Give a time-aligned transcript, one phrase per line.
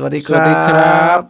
[0.00, 1.20] สวัสดีครับสวัสดีครับ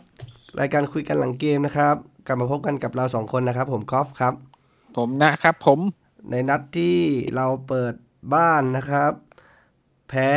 [0.60, 1.96] รายการคุยกันหลังเกมนะครับ
[2.26, 4.34] กลับมาพบกันกับเราสองคนนะครับ ผมกอล์ฟครับ
[4.96, 5.80] ผมนะครับผม
[6.30, 6.96] ในนัดที่
[7.36, 7.94] เราเปิด
[8.34, 9.12] บ้านนะครับ
[10.08, 10.30] แพ้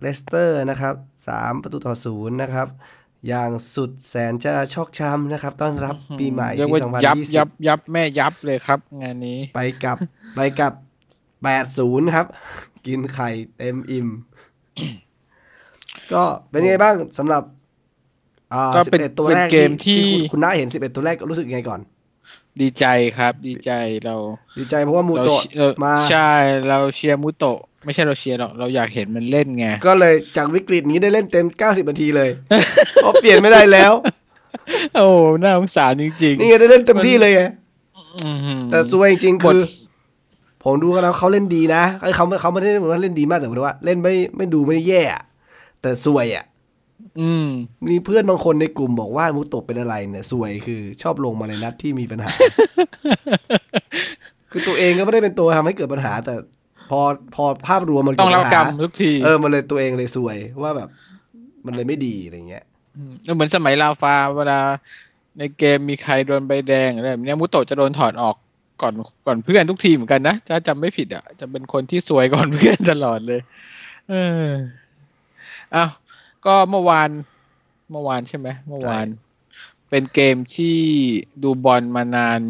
[0.00, 0.94] เลสเตอร์นะครับ
[1.28, 2.68] สามประตูต่อศูนย์นะครับ
[3.28, 9.98] อย่างสุดแสนจะชอกช้ำนะครับ ต้อนรับปีใหม่เรียกปีว่ายับยับ2020ยับแม่ยับเลยครับ งานนี้ ไปกับ
[10.36, 10.72] ไปกับ
[11.42, 12.26] แปดศูนย์ครับ
[12.86, 14.08] กินไข่เต็มอิ่ม
[16.12, 17.55] ก็เป็นไงบ้างสำหรับอ่า
[18.74, 21.80] ก็สิบเป็นเอ็ดตัวเป็นแรกเกมที่คุณคุณน้าเห็นสิบเอ็ดตัวแรกรู้สึกยังไงก่อน
[22.60, 22.86] ดีใจ
[23.18, 23.70] ครับ ดีใจ
[24.04, 24.16] เรา
[24.58, 26.30] ดีใจเพราะว่ามูเราโตะเรามาใช่
[26.68, 32.30] เราเชียร์มุโตะไม่ใช่เราเชียร์หรอกเราอยากเห็นมันเล่นไง ก็เลยจากวิกฤตนี้ได้เล่นเต็ม90นาทีเลย
[33.02, 33.92] เพราะเปลี่ยนไม่ได้แล้ว
[34.94, 35.06] โอ้
[35.42, 37.42] น่าสงสารจริงๆ นี่ไงได้เล่นเต็มที่เลยไง
[37.96, 39.62] อื้อหือแต่ซวยจริงๆบทคือ
[40.64, 45.22] ผมดูแล้วเขาเล่นดีนะเอ้ยเขาเขาไม่ได้ว่าเล่นดีมากแต่ผมว่าเล่นไม่ไม่ดูไม่ได้แย่อะ
[45.82, 46.44] แต่ซวยอะ
[47.20, 47.48] อืม
[47.88, 52.30] มีเพื่อนบางคนในกลุ่มบอกว่ามุโตะเป็นอะไรเนี่ยซวยคือ ชอบลงมาในนัดที่มีปัญหา
[54.50, 56.34] คือตัวเองก็ไม่ได้เป็นตัวทำให้เกิดปัญหา แต่
[56.90, 57.00] พอ
[57.34, 60.88] พอภาพรวมมันต้องเกิดรับปัญกรรหามทุกทีเออมันเลยตัวเองเลยซวยว่าแบบ
[61.66, 62.64] มันเลยไม่ดีอะไรเงี้ย
[63.10, 64.60] มเหมือนสมัยลาฟาเวลา
[65.38, 68.36] ในเกมมีใครโดนใบแดงอะไรแบบเนี้ยมุโตะจะโดนถอดออก
[68.82, 68.94] ก่อน
[69.26, 73.40] ก่อนเพื่อนทุกทีเหมือนกันนะถ้าจำไม่ผิดอะจะเป็นคนที่สวยก่อนเพื่อนตลอดเลย
[74.10, 74.14] เอ
[74.46, 74.48] อ
[75.74, 75.90] อ้าว
[76.46, 77.10] ก็เมื่อวาน
[77.90, 79.06] เมื่อวานใช่ไหมเมื่อวาน
[79.90, 80.76] เป็นเกมที่
[81.42, 82.40] ดูบอลมานาน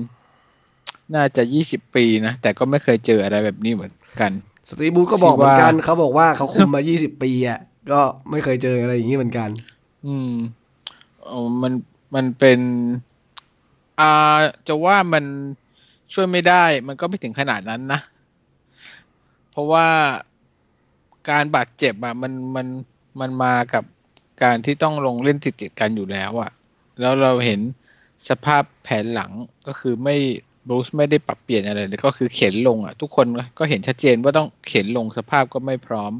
[1.14, 4.32] น่าจะยี่สิบปีนะ แต่ก็ไม่เคยเจออะไรแบบนี้เหมือนกัน
[4.68, 7.60] สตรีบูธก็บอกเหมือนกันที่ว่าเขาบอกว่าเขาคุมมา20ปีอะ
[7.92, 9.48] ก็ไม่เคยเจออะไรอย่างนี้เหมือนกัน
[10.06, 10.32] อืม
[11.24, 11.72] เอ๋อมัน
[12.14, 12.60] มันเป็น
[14.00, 15.24] อ่าจะว่ามัน
[16.12, 18.00] ช่วยไม่ได้ มันก็ไม่ถึงขนาดนั้นนะ
[19.50, 19.86] เพราะว่า
[21.30, 22.66] การบาดเจ็บอะมันมัน
[23.20, 23.84] มันมากับ
[24.42, 26.50] การที่ต้องลงเล่นติดติดๆกันอยู่แล้วอะ
[27.00, 27.60] แล้วเราเห็น
[28.28, 29.30] สภาพแผนหลัง
[29.66, 30.16] ก็คือไม่
[30.68, 33.26] บรูซไม่ได้ปรับเปลี่ยนอะไรเลยก็คือเข็นลงอะทุกคน
[33.58, 36.12] ก็เห็นชัดเจนว่าต้องเข็นลงสภาพก็ไม่พร้อม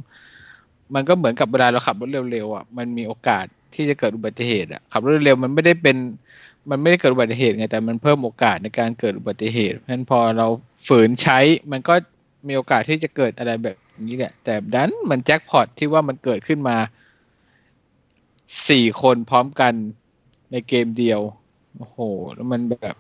[0.94, 5.96] มันก็เหมือนกับเวลาเราขับรถเร็วๆอะมันมีโอกาสที่จะเกิดอุบัติเหตุอะขับรถเร็วๆมันไม่ได้เป็น
[6.70, 10.46] มันไม่ได้เกิดอุบัติเหตุไงแต่มันเพิ่มโอกาสในการเกิดอุบัติเหตุเพราะฉะนั้นพอเรา
[10.88, 11.38] ฝืนใช้
[11.70, 11.94] มันก็
[12.48, 13.76] มีโอกาสที่จะเกิดอะไรแบบ
[14.06, 16.76] นี้แหละ แต่ดันมันแจ็คพอตที่ว่ามันเกิดขึ้นมา
[18.68, 19.72] สี่คนพร้อมกัน
[20.52, 21.20] ในเกมเดียว
[21.76, 21.98] โอ้โห
[22.34, 22.96] แล้วมันแบบ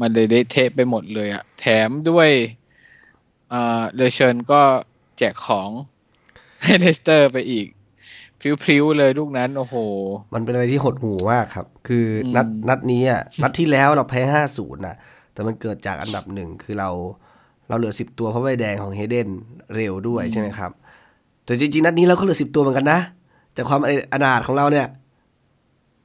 [0.00, 2.30] มันเลยเละเทะไปหมดเลยอะแถมด้วย
[3.52, 4.60] อ่าเลเชิญก็
[5.18, 5.70] แจกของ
[6.62, 7.66] ให้เลสเตอร์ไปอีก
[8.40, 9.76] พริ้วๆเลยลูกนั้น โอ้โห
[10.34, 14.96] มันเป็นอะไรที่หดหูมากครับ คืออมนัดนัดนี้อะ นัดที่แล้วเราแพ้ห้าศูนย์นะ
[15.32, 16.90] แต่มันเกิดจากอันดับหนึ่งคือเรา
[17.68, 19.28] เราเหลือสิบตัวเพราะใบแดงของเฮเดน
[19.74, 20.70] เร็วด้วยใช่ไหมครับ
[21.44, 23.00] แต่จริงๆ นัดนี้เราก็เหลือสิบตัวเหมือนกันนะ
[23.54, 23.80] แต่ความ
[24.12, 24.86] อนาถของเราเนี่ย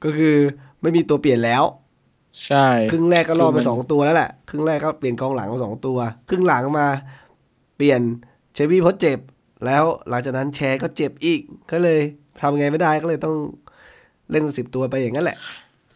[0.04, 0.36] ก็คือ
[0.82, 1.62] ไม่มีตัวเปลี่ยนแล้ว
[2.46, 6.86] ใช่ ครึ่งแรกก็รอดคือมัไปนสองตัวแล้วแหละ ครึ่งแรกก็เปลี่ยนกองหลังมาสองตัว ครึ่งหลังมา
[7.76, 8.00] เปลี่ยน
[8.54, 9.18] เชวี่เพราะเจ็บ
[9.66, 11.40] แล้วหลังจากนั้นแชร์ก็เจ็บอีก
[11.70, 12.00] ก็เลย
[12.40, 13.34] ทำไงไม่ได้ก็เลยต้อง
[14.30, 15.36] เล่นสิบตัวไปอย่างนั้นแหละ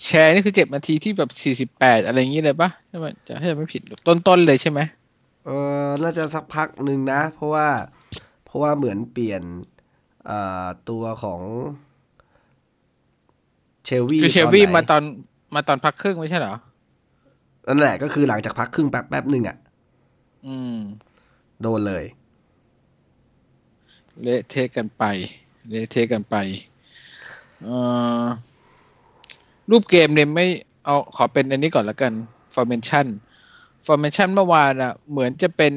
[0.05, 4.81] แชร์นี่คือเจ็บนาทีที่แบบสี่สิบแปดอะไรอย่างนี้เลยปะใช่ไหมจะให้ไม่ผิดต้นๆเลยใช่ไหม
[5.47, 5.51] เอ
[5.85, 7.69] อน่าจะสักพักหนึ่งนะ เพราะว่า
[8.45, 9.43] เพราะว่าเหมือนเปลี่ยน
[10.27, 11.41] เอ่อตัวของ
[13.85, 15.03] เชลวี่คือเชลตอนวี่ไหนมาตอน
[15.55, 16.55] มาตอนพักครึ่งไม่ใช่เหรอ
[17.67, 19.57] นั่นแหละก็คือหลังจากพักครึ่งแป๊บแป๊บหนึ่งอะ
[20.47, 20.77] อืม
[21.63, 22.05] โดนเลย
[24.23, 25.05] เละเทะกันไป
[25.69, 26.37] เละเทะกันไป
[27.63, 27.77] เอ่
[28.23, 28.25] อ
[29.71, 30.47] รูปเกมเนี่ยไม่
[30.85, 32.13] เอาขอเป็นอันนี้ก่อนละกัน
[32.55, 33.07] formation
[33.87, 35.73] formation เมื่อวานอะเหมือนจะเป็น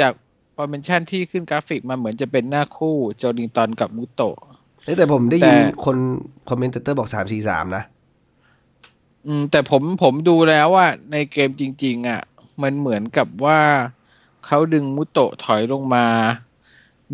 [0.00, 0.12] จาก
[0.56, 4.36] formation ที่ขึ้นกราฟิกมาเหมือนจะเป็นหน้าคู่โจลิงตันกับมุโตะ
[4.84, 5.96] เอ้ยแต่ผมได้ยินแต่คน
[6.48, 7.84] commentator บอกสามสี่สามนะ
[9.26, 12.20] อืม แต่ผมผมดูแล้วว่าในเกมจริง ๆอะ
[12.62, 13.60] มันเหมือนกับว่า
[14.46, 16.06] เขาดึงมุโตะถอยลงมา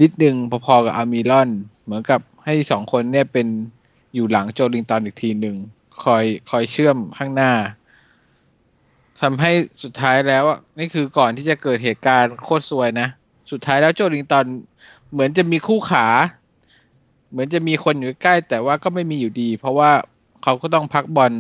[0.01, 0.37] นิดนึง
[0.67, 1.51] พอๆกับอัลมิรอน
[1.85, 3.47] เหมือนกับให้สองคนเนี่ยเป็น
[4.15, 5.57] อยู่หลังโจลิงตันอีกทีหนึ่ง
[6.03, 7.53] คอยคอยเชื่อมข้างหน้า
[9.23, 9.51] ทำให้
[9.83, 10.45] สุดท้ายแล้ว
[10.79, 13.09] นี่คือก่อนที่จะเกิดเหตุการณ์โคตรซวยนะ
[13.51, 14.47] สุดท้ายแล้วโจลิงตัน
[15.13, 16.07] เหมือนจะมีคู่ขา
[17.31, 19.91] เหมือนจะมีคนอยู่ใกล้ แต่ว่าก็ไม่มีอยู่ดี เพราะว่า
[20.43, 21.33] เขาก็ต้องพักบอล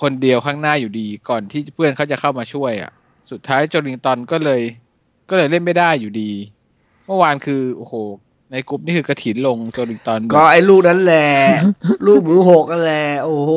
[0.00, 2.92] คนเดียวข้างหน้าอยู่ดี ก่อนที่เพื่อนเขาจะเข้ามาช่วยอะ
[3.30, 4.62] สุดท้ายโจลิงตันก็เลย
[5.28, 6.30] ก็เลยเล่นไม่ได้อยู่ดี
[7.06, 7.94] เมื่อวานคือโอ้โห
[8.52, 11.28] ในกลุ่มนี่คือกระถินลงโจลิงตันก็ไอ้ลูกนั้นแหละ
[12.06, 13.50] ลูกหมูหกนั่นแหละโอ้โห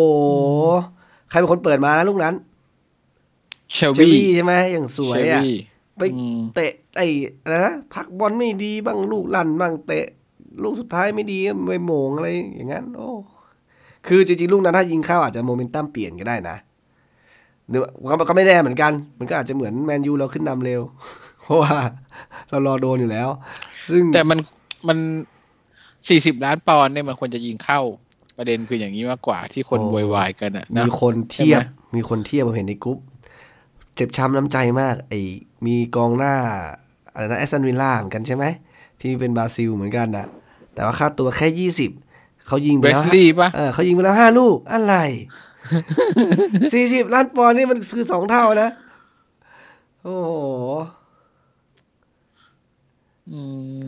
[1.30, 2.34] ใครเป็นคนเปิดมานะลูกนั้น
[3.74, 5.56] เชลเชวี่วี่ใช่ไหมอย่างสวยอะเชลวี่
[5.98, 7.08] ไปอืมเตะไอ้
[7.42, 10.06] อะไรนะพักบอลไม่ดีบ้างลูกลั่นบ้างเตะ
[10.64, 13.10] ลูกสุดท้ายไม่ดีไม่โมงอะไรอย่างนั้น โอ้
[14.08, 16.58] คือจริงๆลูกนั้นถ้ายิงเข้าอาจจะโมเมนตัมเปลี่ยนก็ได้นะ
[17.70, 17.80] หรือ
[18.30, 20.82] ก็ไม่แน่เหมือนกัน มันก็อาจจะเหมือนแมนยูเราขึ้นนำเร็ว
[21.44, 21.76] เพราะว่า
[22.50, 23.30] เรารอโดนอยู่แล้ว
[23.92, 24.40] ซึ่งแต่มัน
[24.88, 24.98] มัน
[26.08, 27.82] สี่สิบล้านปอนด์เนี่ยมันควรจะยิงเข้า
[28.38, 31.66] ประเด็นคืออย่างนี้มากกว่าที่คนโวยวายกันอะนะมีคนเทียบใช่ไหม
[31.96, 32.98] มีคนเทียบผมเห็นในกรุ๊ป
[33.96, 35.20] เจ็บช้ำน้ำใจมาก ไอ้
[35.66, 36.36] มีกองหน้า
[37.14, 38.46] อะไรนะแอสตันวิลล่าเหมือนกันใช่ไหม
[39.00, 40.28] ที่เป็นบราซิลเหมือนกันนะ
[40.74, 41.92] แต่ว่าค่าตัวแค่ยี่สิบ
[42.48, 44.96] เขายิงไปแล้วเวสลีย์ปะเออเขายิงไปแล้วห้าลูก อะไร
[46.74, 48.70] สี่สิบล้านปอนด์นี่มันคือสองเท่านะ
[50.04, 50.32] โอ้โห
[53.30, 53.40] อื
[53.84, 53.86] ม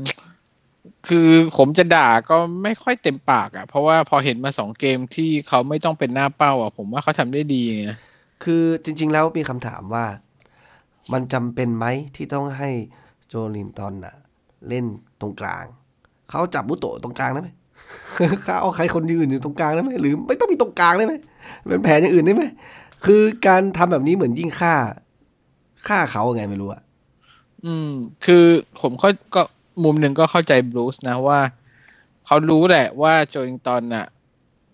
[1.08, 7.92] คือผมจะด่าก็ไม่ค่อยเต็มปากอะ เพราะว่าพอเห็นมาสองเกมที่เขาไม่ต้องเป็นหน้าเป้าอะ ผมว่าเขาทำได้ดีไง
[8.44, 10.06] คือจริง ๆ แล้วมีคำถามว่า
[11.14, 11.86] มันจำเป็นไหม
[12.16, 12.70] ที่ต้องให้
[13.28, 14.16] โจลินตันน่ะ
[14.70, 14.86] เล่น
[15.22, 15.66] ตรงกลาง
[16.30, 17.50] เขาจับบุโตะตรงกลางได้ไหม
[18.44, 21.14] เขาเอาใครคนยืนอยู่ตรงกลางได้ไหมหรือไม่ต้องมีตรงกลางได้ไหม
[21.68, 22.44] เป็นแผนอย่างอื่นได้ไหม
[23.06, 24.74] คือการทำแบบนี้เหมือนยิ่งฆ่า
[25.88, 26.82] ฆ่าเขาไงไม่รู้อะ
[27.66, 27.92] อืม
[28.26, 28.46] คือ
[28.82, 29.42] ผมเขาก็
[29.84, 31.40] มุมหนึ่งก็เข้าใจบรูซนะว่า
[32.26, 34.06] เขารู้แหละว่าโจลิงตันน่ะ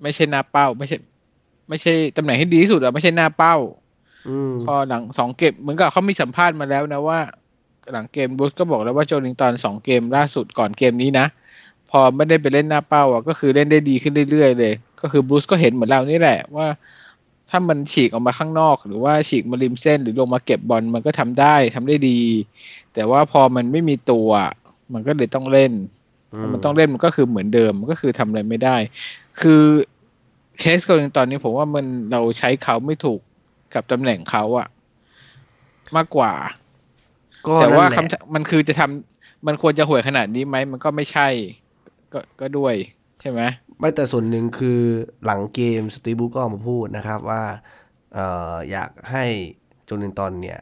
[0.01, 0.97] ไม่ใช่หน้าเป้า ไม่ใช่
[1.71, 3.55] ไม่ใช่ตำแหน่งที่ดีที่สุดอะไม่ใช่หน้าเป้า
[4.29, 7.19] อืมพอหลังสองเกมเหมือนกับเขามีสัมภาษณ์มาแล้วนะว่า
[7.91, 11.25] หลังเกมบรูซก็บอกแล้วว่าโจลิงตันสองเกมล่าสุดก่อนเกมนี้นะ
[11.89, 16.67] พอไม่ได้ไปเล่นหน้าเป้าอะก็คือเล่นได้ดีขึ้นเรื่อยๆเลย ก็คือบรูซก็เห็นเหมือนเรานี่แหละว่า
[17.49, 22.19] ถ้ามันฉีกออกมาข้างนอก หรือว่าฉีกมาริมเส้นหรือลงมาเก็บบอลมันก็ทำได้ทำได้ดี
[22.93, 24.29] แต่ว่าพอมันไม่มีตัว
[24.93, 25.71] มันก็เลยต้องเล่น
[26.37, 28.77] พอมันต้องเล่นมันก็คือเหมือนเดิมมันก็คือทำอะไรไม่ได้
[29.41, 29.61] คือ
[30.61, 33.19] เคสกรณีตอนนี้ผมว่ามันเราใช้เขาไม่ถูก
[33.73, 34.67] กับตำแหน่งเขาอะ
[35.95, 36.33] มากกว่า
[37.47, 41.27] ก็แต่ว่านั่นแหละคำถมันคือจะทำมันควรจะห่วยขนาดนี้ไหม มันก็ไม่ใช่
[42.13, 42.73] ก็ก็ด้วย
[43.21, 43.41] ใช่ไหม
[43.79, 44.81] ไม่แต่ส่วนหนึ่งคือ
[45.25, 47.43] หลังเกมสตีบูก็ออกมาพูดนะครับว่า
[48.13, 49.25] เอ่ออยากให้
[49.83, 50.59] โจลินตันเนี่ย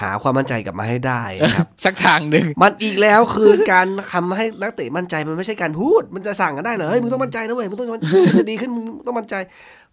[0.00, 8.02] หาความมั่นใจกลับมาให้ได้นะครับ สักทางหนึ่งมันอีกแล้วคือการทำให้นักเตะมั่นใจมันไม่ใช่การพูด มันจะสั่งกันได้เหรอเฮ้ยมึงต้องมั่นใจนะเว้ยมึงต้องมัน
[8.40, 9.34] จะดีขึ้นมึงต้องมั่นใจ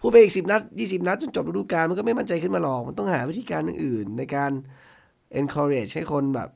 [0.01, 4.51] พูดไปอีกสิบนัดยี่สิบนัดจนจบฤดูกาลมันก็ไม่มั่นใจขึ้นมาหรอกมันต้องหาวิธีการอื่นๆในการ
[5.39, 6.49] encourage ให้คนแบบ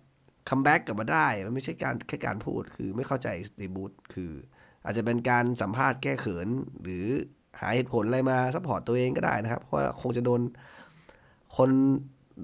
[0.50, 4.32] come back กลับมาได้ มันไม่ใช่การแค่การพูดคือไม่เข้าใจสตีบูธคือ
[4.86, 6.48] อาจจะเป็นการสัมภาษณ์แก้เขิน
[6.84, 7.06] หรือ
[7.60, 10.42] หาเหตุผลอะไรมา support ตัวเองก็ได้นะครับ เพราะว่าคงจะโดน
[11.58, 11.70] คน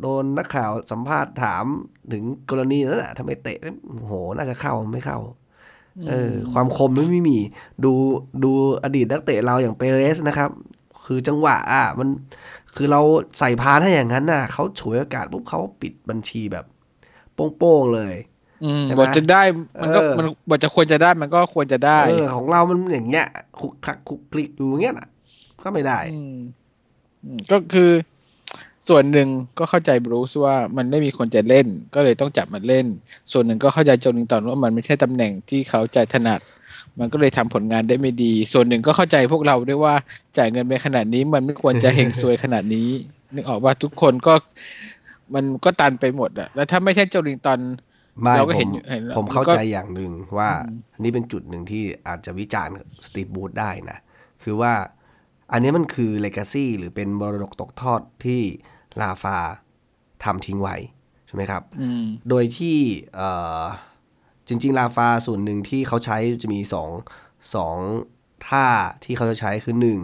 [0.02, 1.66] โดนนักข่าวสัมภาษณ์ถาม
[2.14, 3.58] ถึงกรณีนั้นแหละทำไมเตะ
[3.88, 5.20] โอ้โห น่าจะเข้าไม่เข้า
[6.10, 7.38] เออ ความคมไม่มี
[7.84, 7.94] ดู
[8.44, 8.52] ดู
[8.84, 10.50] อดีตนักเตะเราอย่างเปเรซนะครับ
[11.06, 12.10] คือจังหวะอะมัน
[12.76, 13.02] คือเรา
[13.40, 16.66] ใส่พานให้อย่างนั้นน่ะเขาฉวยโอกาสปุ๊บเขาปิดบัญชีแบบ
[17.58, 18.16] โป้งๆเลย
[18.64, 19.42] อืมใช่ไหมบทจะได้
[19.82, 23.28] มันก็เออมันบทจะควรจะได้มันก็ควรจะได้เออของเรามันอย่างเงี้ย
[23.60, 25.10] คุกคลักคุกคลิกอยู่อย่างเงี้ยน่ะ
[25.64, 26.38] ก็ไม่ได้อืม
[27.26, 27.92] อืมก็คือ
[28.90, 32.86] ส่วนหนึ่งก็เข้าใจบรูซว่ามันไม่มีคนจะเล่น ก็เลยต้องจับมันเล่น
[33.32, 36.42] ส่วนหนึ่งก็เข้าใจโจลิงตันว่ามันไม่ใช่ตำแหน่งที่เขาจะถนัด
[37.00, 39.94] มันก็เลยทำผลงานได้ไม่ดี ส่วนหนึ่งก็เข้าใจพวกเราด้วยว่า
[40.38, 42.90] จ่ายเงินไปขนาดนี้ มันไม่ควรจะเฮงซวยขนาดนี้
[43.34, 44.34] นึกออกว่าทุกคนก็
[45.36, 47.60] มันก็ตันไปหมดอะแล้วถ้าไม่ใช่โจลิงตัน
[48.22, 53.98] ไม่เราก็ผเห็นมอยู่เห็นแล้วผมมันก็เข้าใจอย่างหนึ่งว่าอืมอันนี้เป็นจุดหนึ่งที่อาจจะวิจารณ์สตีฟบูธได้นะ
[54.44, 54.74] คือว่า
[55.52, 58.42] อันนี้มันคือเลกาซีหรือเป็นมรดกตกทอดที่
[59.02, 59.38] ลาฟา
[60.24, 60.76] ทำทิ้งไว้
[61.28, 62.78] ใช่ไหมครับอืมโดยที่
[63.16, 63.62] เอ่อ
[64.48, 66.90] จริง ๆ ลาฟาส่วนหนึ่งที่เขาใช้จะมีสอง
[67.56, 67.78] สอง
[68.48, 68.68] ท่า
[69.04, 70.00] ที่เขาจะใช้คือหนึ่ง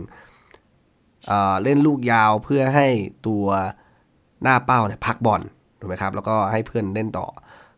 [1.28, 2.88] เอ่อเล่นลูกยาวเพื่อให้
[3.28, 3.46] ตัว
[4.44, 5.42] หน้าเป้าเนี่ยพักบอล
[5.80, 7.28] ถูกไหมครับ แล้วก็ให้เพื่อนเล่นต่อ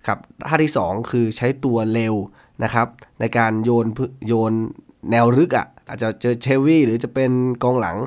[0.08, 2.16] ครับท่าที่สองคือใช้ตัวเร็ว
[2.64, 2.88] นะครับ
[3.20, 4.54] ในการโยนเพื่อโยน
[5.12, 7.32] แนวลึกอะ่ะอาจจะเจอเชลวี่หรือจะเป็น
[7.64, 7.98] กองหลัง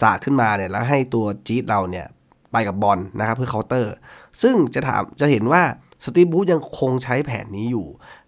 [0.00, 2.06] สาดขึ้นมาเนี่ยแล้วให้ตัวจี๊ดเราเนี่ย
[2.54, 3.94] ไปกับบอลนะครับเพื่อเคาน์เตอร์
[4.42, 5.62] ซึ่งจะถามจะเห็นว่า
[6.04, 7.86] สตีบูธยังคงใช้แผนนี้อยู่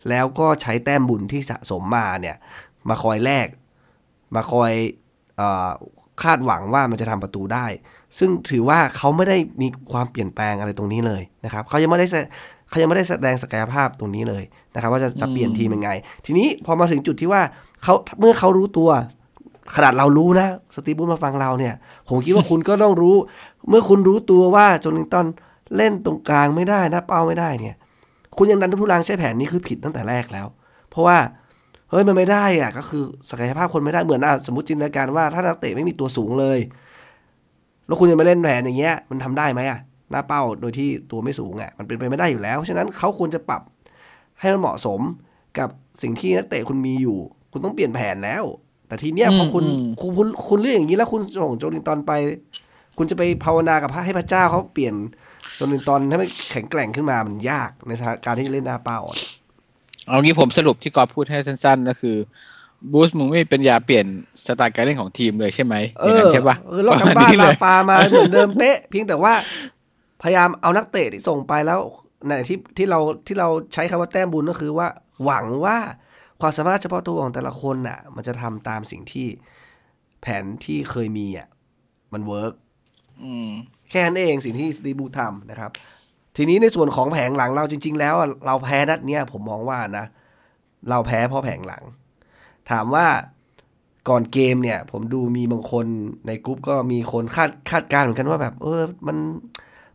[0.09, 2.37] แล้วก็ใช้แต้มบุญที่สะสมมาเนี่ย
[2.89, 3.47] มาคอยแลก
[4.35, 4.73] มาคอย
[5.41, 5.43] อ
[6.23, 7.67] คาดหวังว่ามันจะทำประตูได้
[8.19, 12.07] ซึ่งถือว่าเขาไม่ได้มีความเปลี่ยนแปลงอะไรตรงนี้เลยนะครับเขายังไม่ได้
[12.69, 14.43] เขายังไม่ได้แสดงศักยภาพตรงนี้เลย
[14.75, 15.91] นะครับ ว่าจะจะเปลี่ยนทีมยังไง
[16.27, 17.43] ทีนี้พอมาถึงจุดที่ว่า
[17.83, 18.91] เขาเมื่อเขารู้ตัว
[19.75, 21.75] ขนาดเรารู้นะสตีบูธมาฟังเราเนี่ย
[22.09, 23.17] ผมคิดว่าคุณก็ต้องรู้
[23.69, 25.27] เมื่อคุณรู้ตัวว่าโจลิงตัน
[25.77, 27.77] เล่นตรงกลางไม่ได้นะเป้าไม่ได้เนี่ย
[28.37, 30.47] คุณยังดันทุรังใช้แผนนี้คือผิดตั้งแต่แรกแล้ว
[30.91, 31.19] เพราะว่า
[31.91, 36.59] เฮ้ยมันไม่ได้อะก็คือศักยภาพคนไม่ได้เหมือนอะสมมติจินตนาการว่าถ้านักเตะไม่มีตัวสูงเลย
[37.87, 39.79] แล้วคุณจะมาเล่นแผนอย่างเงี้ย มันทำได้ไหมอะ
[40.11, 43.63] หน้าเป้าโดยที่ตัวไม่สูงอะมันเป็นไปไม่ได้อยู่แล้วฉะนั้นเขาควรจะปรับ
[44.41, 45.01] ให้มันเหมาะสม
[45.59, 45.69] กับ
[46.03, 47.19] สิ่งที่นักเตะคุณมีอยู่
[47.53, 48.45] คุณต้องเปลี่ยนแผนแล้ว
[48.89, 52.13] แต่ทีเนี้ยพอคุณอืมคุณคุณคุณเลือกอย่างนี้แล้วคุณส่งโจลินตันไป
[52.99, 54.95] คุณจะไปภาวนากับพระให้พระเจ้าเขาเปลี่ยน
[55.55, 59.19] โจลินตันให้มันแข็งแกร่งขึ้นมามันยากในสถานการณ์ที่จะเล่นหน้าเป้าอะ
[60.07, 62.17] เอางี้ผมสรุปที่กอฟพูดให้สั้น ๆ ก็คือ
[62.93, 64.07] บูสมึงไม่มีปัญญาเปลี่ยน
[64.47, 69.33] สไตล์การเล่นของทีมเลยใช่ไหมเออย่างอนั้นใช่ปะเออลอกกันบ้านประมณลาเลยฟามาเหมือนเดิมเป๊ะเพียงแต่ว่า
[70.23, 71.81] พยายามเอานักเตะที่ส่งไปแล้ว
[72.27, 74.89] ในที่ที่เราที่เราใช้คำว่าแต้มบุญก็คือว่า
[75.25, 75.77] หวังว่า
[76.41, 79.27] ความสามารถเฉพาะตัวของแต่ละคนน่ะ มันจะทำตามสิ่งที่
[80.21, 81.49] แผนที่เคยมีอะ
[82.13, 82.53] มัน work
[83.23, 83.51] อืม
[83.91, 85.71] แค่นั้นเองสิ่งที่สตีฟบรูซทำนะครับ
[86.37, 90.07] ทีนี้ในส่วนของแผงหลังเราจริง ๆ แล้วอะเราแพ้นัดเนี้ยผมมองว่านะ
[90.91, 91.85] เราแพ้เพราะแผงหลัง
[92.71, 93.07] ถามว่า
[94.09, 95.87] ก่อนเกมเนี่ย ผมดูมีบางคน
[96.27, 99.17] ในกรุ๊ปก็มีคนคาดคาดการณ์เหมือนกันว่าแบบ เออ มัน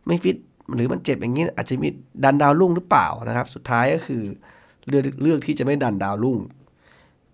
[0.06, 0.36] ไม่ฟิต
[0.74, 1.88] หรือมันเจ็บอย่างนี้อาจจะมี
[2.24, 4.22] ดันดาวรุ่งหรือเปล่านะครับ สุดท้ายก็คือ
[4.88, 6.38] เลือกเลือกที่จะไม่ดันดาวรุ่ง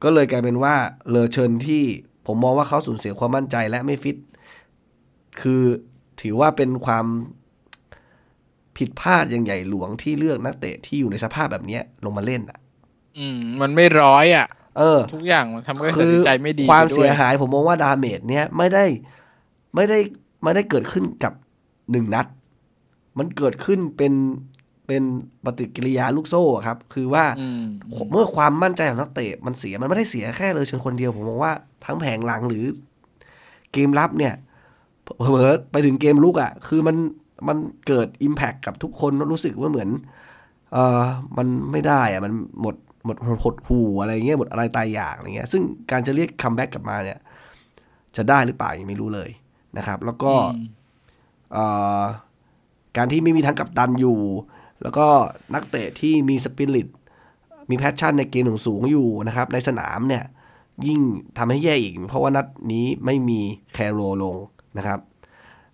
[0.03, 0.75] ก็เลยกลายเป็นว่า
[1.11, 1.83] เลอเชิญที่
[2.27, 4.17] ผมมองว่าเขาสูญเสียความมั่นใจและไม่ฟิต
[5.41, 5.63] คือ
[6.21, 7.07] ถือว่าเป็นความ
[8.77, 12.59] ผิดพลาดอย่างใหญ่หลวงที่เลือกนักเตะที่อยู่ในสภาพแบบเนี้ยลงมาเล่นอะ
[13.19, 14.47] อืม มันไม่ร้อยอะ
[14.79, 18.85] เออ ทุกอย่างมันทำให้ตัดคืสินใจไม่ดีความไปด้เสียหายผมมองว่าดาเมจเนี้ยไม่ได้
[19.75, 19.99] ไม่ได้
[20.43, 21.33] ไม่ได้เกิดขึ้นกับ
[21.91, 22.27] หนึ่งนัด
[23.19, 24.13] มันเกิดขึ้นเป็น
[24.89, 25.03] เป็น
[25.45, 27.65] ปฏิกิริยาลูกโซ่อะครับ คือว่าอืม
[28.13, 31.53] เมื่อความมั่นใจของนักเตะมันเสียมันไม่ได้เสียแค่เลอเชิญคนเดียวผมมองว่า
[31.85, 32.65] ทั้งแผงหลังหรือ
[33.73, 34.35] เกมรับเนี่ย
[35.19, 36.97] เผลอๆไปถึงเกมรุกอะ คือมัน
[37.49, 39.89] มันเกิด Impact กับทุกคนรู้สึกว่าเหมือน
[40.73, 41.05] เออ
[41.37, 47.19] มันไม่ได้อะมันหมดหมดหดหู่อะไรเงี้ยหมดอะไรตายอยากอะไรเงี้ย ซึ่งการจะเรียก comeback กลับมาเนี่ย
[48.17, 49.31] จะได้หรือเปล่ายังไม่รู้เลย
[49.79, 50.67] นะครับ แล้วก็อืม
[51.53, 51.65] เอ่
[52.01, 52.03] อ
[52.97, 54.19] การที่ไม่มีทั้งกัปตันอยู่
[54.83, 55.07] แล้วก็
[55.55, 56.89] นักเตะที่มีสปิริต
[57.71, 60.25] มี passion ในเกมสูงอยู่นะครับ ในสนามเนี่ย
[60.87, 61.01] ยิ่ง
[61.39, 63.41] ทำให้แย่อีก เพราะว่านัดนี้ไม่มี
[63.75, 64.37] แคโรลง
[64.79, 64.99] นะครับ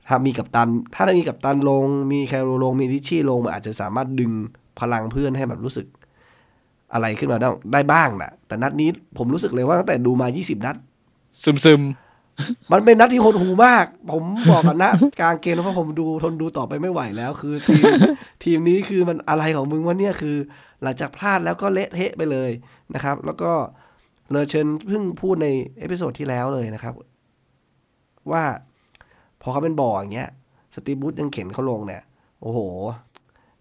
[0.09, 4.33] ถ้ามีกัปตัน ถ้าได้มีกัปตันลง มีแคโรลง มีริชชี่ลง มันอาจจะสามารถดึง
[4.81, 5.87] พลังเพื่อนให้แบบรู้สึก
[6.93, 10.77] อะไรขึ้นมาได้ได้บ้างนะแต่นัดนี้ผมรู้สึกเลยว่าตั้งแต่ดูมา 20 นัด
[11.43, 11.81] ซึมซึม
[12.73, 17.85] มันเป็นนัดที่หดหู่มาก ผมบอกกันนะกลางเกมแล้วเพราะผมดูทนดูต่อไปไม่ไหวแล้ว คือทีม
[18.45, 20.37] ทีมนี้คือมันอะไรของมึงวะเนี่ยคือ
[20.83, 22.51] หลังจากพลาดแล้วก็เละเทะไปเลย
[22.95, 23.53] นะครับ แล้วก็
[24.31, 25.49] เลอเชิญเพิ่งพูดใน
[25.79, 26.95] episode ที่แล้วเลยนะครับ
[28.33, 28.45] ว่า
[29.43, 30.31] พอเขาเป็นบ่ออย่างเงี้ย
[30.75, 32.03] สตีฟบรูซยังเข็นเขาลงเนี่ย
[32.41, 32.59] โอ้โห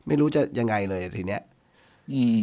[0.08, 1.42] ไม่รู้จะยังไงเลยทีเนี้ย
[2.14, 2.40] อืม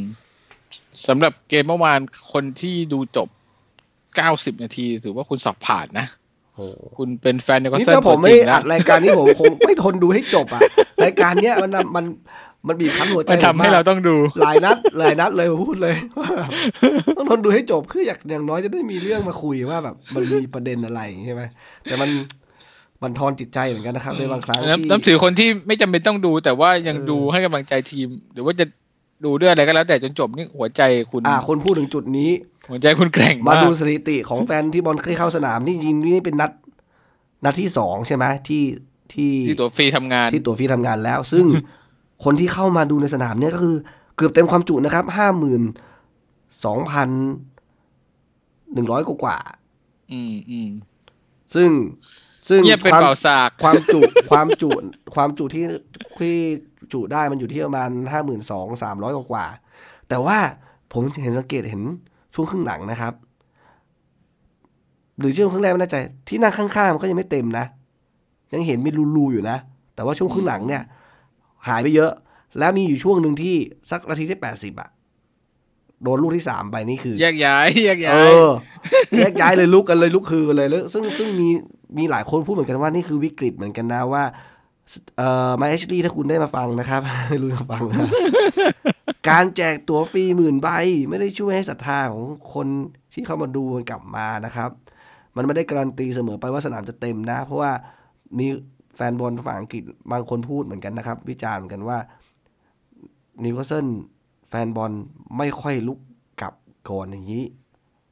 [1.07, 2.01] สำหรับเกมเมื่อวาน
[2.33, 3.29] คนที่ดูจบ
[4.19, 6.07] 90นาที ถือว่าคุณสอบผ่านนะ
[6.57, 10.61] โอ้โหคุณเป็นแฟนในคอนนี่เสิร์ตถ้าผมตัวไม่จริงอันะดรายการนี้ผมคงไม่ทนดูให้จบอะ
[11.05, 12.05] รายการเนี้ยมันมัน
[12.69, 16.51] มันบีบคั้นหัวใจมันทำให้ผมมกเราต้องดู หลายนัดหลายนัดเลยผมพูดเลยว่าแบบ
[17.17, 21.43] ต้องทนดูให้จบคืออยากอย่างน้อยจะได้มีเรื่องมาคุยว่าแบบมันมีประเด็นอะไรใช่ไหม
[21.85, 22.11] แต่มัน
[23.03, 28.65] มันทอนจิตใจเหมือนกันนะครับในบางครั้งน้ำที่น้ำถือคนที่ไม่จำเป็นต้องดูแต่ว่ายังเออดูให้กำลังใจทีม หรือว่าจะ
[29.25, 32.31] ดูด้วยอะไรก็แล้วแต่จนจบนี่หัวใจคุณอ่าคนพูดถึงจุดนี้
[32.71, 36.51] หัวใจคุณแกร่งมามากดูสถิติของแฟนที่บอลเคยเข้าสนามนี่ยิงนี่เป็นนัด
[37.45, 38.65] นัดที่สองใช่ไหมที่
[39.13, 41.45] ที่ที่ตัวฟรีทำงานที่ตัวฟรีทำงานแล้ว ซึ่ง
[42.25, 43.77] คนที่เข้ามาดูในสนามเนี่ยก็คือ
[44.17, 45.63] เกือบเต็มความจุนะครับห้าหมื่น
[46.65, 47.09] สองพัน
[48.73, 49.39] หนึ่งร้อยกว่า
[50.13, 51.71] อืมอืมๆซึ่ง
[52.49, 54.01] ซึ่งเงียบเป็นความเป่าสากความจุ
[54.31, 54.71] ความจุ
[55.15, 55.65] ความจุที่
[56.19, 56.37] ที่
[56.93, 60.39] จุได้มันอยู่ที่ประมาณห้าหมื่นสองสามร้อยกว่าๆแต่ว่า
[60.93, 61.83] ผมเห็นสังเกตเห็น
[62.35, 63.13] ช่วงครึ่งหลังนะครับ
[65.19, 65.97] หรือช่วงครึ่งแรกไม่แน่ใจ
[66.29, 67.65] ที่นั่งข้างๆมันก็ยังไม่เต็มนะ
[68.53, 69.57] ยังเห็นมีรูๆอยู่นะ
[69.95, 70.83] แต่ว่าช่วงครึ่งหลังเนี่ย
[71.69, 72.13] หายไปเยอะ
[72.59, 73.57] แล้วมีอยู่ช่วงหนึ่งที่
[73.91, 74.91] สักนาทีที่แปดสิบอะ
[76.03, 78.51] โดนลูกที่สามไปนี่คือแยกย้ายแยกเอย้ายอ
[79.19, 81.49] แยกย้ายเลยลุกกันเลยลุกคือกันเลยแล้วซึ่งซึ่งมี
[81.99, 84.23] มีหลายคนพูดเหมือนกันว่านี่คือวิกฤตเหมือนกันนะว่า
[85.17, 88.09] เอ่อไมค์แอชลีย์ถ้าคุณได้มาฟังนะครับไม่รู้มาฟังนะ
[89.29, 90.69] การแจกตั๋วฟรีหมื่นใบ
[91.09, 92.67] ไม่ได้ช่วยให้ศรัทธาของคน
[93.13, 94.71] ที่เข้ามาดูมันกลับมานะครับ
[95.37, 97.71] มันไม่ได้การันตีเสมอไปว่าสนามจะเต็มนะ เพราะว่า
[98.39, 98.47] มี
[98.97, 99.83] แฟนบอลฝั่งอังกฤษ
[100.13, 101.99] บางคนพูดเหมือนกันนะครับ วิจารณ์เหมือนกันว่า
[103.45, 103.87] นิวคาสเซิล
[104.49, 104.93] แฟนบอล
[105.39, 105.99] ไม่ค่อยลุก
[106.41, 106.55] กลับ
[106.89, 107.45] ก่อนอย่างนี้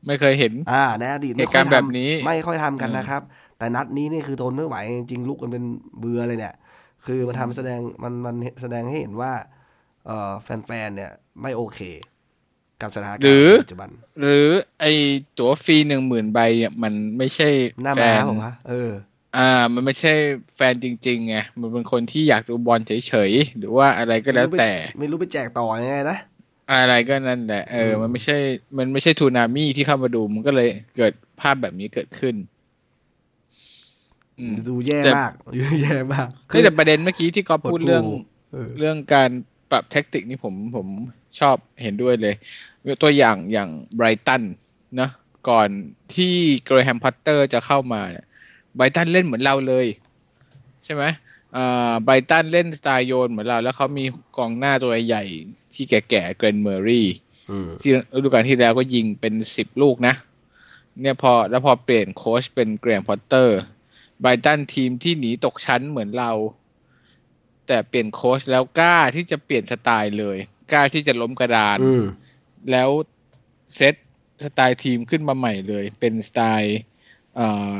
[0.06, 3.22] ไม่เคยเห็น อ่าในอดีตเหตุการณ์แบบนี้ ไม่ค่อยทำกันอืมนะครับ
[3.58, 5.64] แต่นัดนี้นี่คือทนไม่ไหวจริงๆลุกกันเป็น
[5.98, 6.54] เบื่อเลยเนี่ย
[7.08, 9.32] คือมันทำแสดงมันมันแสดงให้เห็นว่า
[10.06, 11.12] เอ่อแฟนๆเนี่ย
[11.42, 11.80] ไม่โอเค
[12.80, 14.46] กับสถานการณ์หรือปัจจุบัน หรือ
[14.80, 14.84] ไอ
[15.38, 17.48] ตั๋วฟรีหนึ่งหมื่นใบเนี่ยมันไม่ใช่
[17.84, 18.90] หน้าแฟม้านผมว่าเออ
[19.36, 20.14] อ่า มันไม่ใช่
[20.56, 26.18] แฟนจริงๆไงมันเป็นคนที่อยากดูบอลเฉยๆหรือว่าอะไรก็แล้วแต่ ไม่รู้ไปแจกต่อยังไงนะ
[26.72, 28.36] อะไรก็นั่นแหละเออ มันไม่ใช่
[28.78, 32.57] มันไม่ใช่ทูนอาร์มี่ที่เข้ามาดู มันก็เลยเกิดภาพแบบนี้เกิดขึ้นอืม
[34.68, 35.32] ดูแย่มาก
[35.82, 38.04] แย่มากคือแต่ประเด็นเมื่อกี้ที่กอล์ฟพูดเรื่อง
[38.52, 39.30] เออเรื่องการ
[39.70, 40.86] ปรับ tactic นี่ผมผม
[41.40, 42.34] ชอบเห็นด้วยเลย
[43.02, 44.42] ตัวอย่างอย่างไบรตัน
[45.00, 45.10] นะ
[45.48, 45.68] ก่อน
[46.14, 48.26] ที่เกรแฮมพอตเตอร์จะเข้ามาเนี่ย
[48.76, 49.86] ไบรตันเล่นเหมือนเราเลย
[50.84, 51.04] ใช่ไหม
[51.56, 54.04] อ่าไบรตันเล่นสไตล์โยนเหมือนเรา แล้วเขามี
[54.36, 55.24] กองหน้าตัวใหญ่
[55.74, 57.06] ที่แก่ๆเกล็นเมอร์เรย์
[57.50, 60.14] อืมที่ฤดูกาลที่แล้วก็ยิงเป็นสิบลูกนะ
[61.00, 63.58] เนี่ยพอแล้วพอเปลี่ยนโค้ชเป็นเกรแฮมพอตเตอร์
[64.20, 66.32] ไบรตันทีมที่หนีตกชั้นเหมือนเรา
[67.66, 70.38] แต่เปลี่ยนโค้ชแล้วกล้าที่จะเปลี่ยนสไตล์เลย
[70.72, 72.04] กล้าที่จะล้มกระดานอืม
[72.70, 72.88] แล้ว
[73.76, 73.94] เซต
[74.44, 76.78] สไตล์ทีมขึ้นมาใหม่เลย เป็นสไตล์
[77.36, 77.46] เอ่
[77.76, 77.78] อ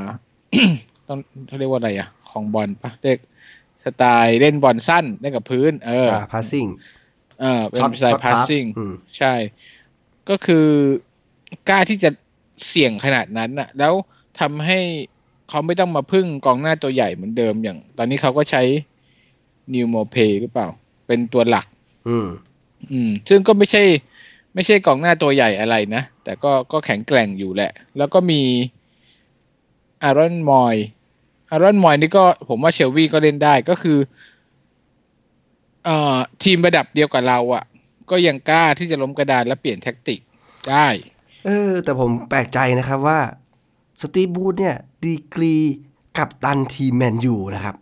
[1.08, 3.18] ต้องเขาเรียกว่าอะไรอะของบอลปะเรียก
[3.84, 6.70] สไตล์เล่นบอลสั้นเล่นกับพื้น เอออ่า passing
[7.40, 9.34] เออเป็น short สไต short ล์ passing pass อืมใช่
[10.28, 10.66] ก็คือ
[11.68, 12.10] กล้าที่จะ
[12.68, 13.92] เสี่ยงขนาดนั้นน่ะแล้ว
[14.40, 14.80] ทำให้
[15.48, 18.62] เขาไม่ต้องมาพึ่งกองหน้าตัวใหญ่เหมือนเดิมอย่าง ตอนนี้เขาก็ใช้
[19.74, 20.68] นิวโมเพหรือเปล่า
[21.06, 21.66] เป็นตัวหลัก
[22.08, 22.26] อืม
[22.92, 23.84] อืม ซึ่งก็ไม่ใช่
[24.54, 28.42] ไม่ใช่กองหน้าตัวใหญ่อะไรนะ แต่ก็ก็แข็งแกร่งอยู่แหละ แล้วก็มี
[30.02, 30.76] อารอนมอย
[31.50, 33.98] อารอนมอยนี่ก็ผมว่าเชลวีก็เล่นได้ก็คือ
[35.84, 37.64] เอ่อทีมระดับเดียวกับเราอะ่ะ
[38.10, 40.20] ก็ยังกล้าที่จะล้มกระดานและเปลี่ยนแท็กติก
[40.70, 40.88] ได้
[41.44, 43.18] เออ แต่ผมแปลกใจนะครับว่า
[44.00, 45.54] สตีฟบูธเนี่ย ดีกรี
[46.18, 47.76] กับตันทีมแมนยูนะครับ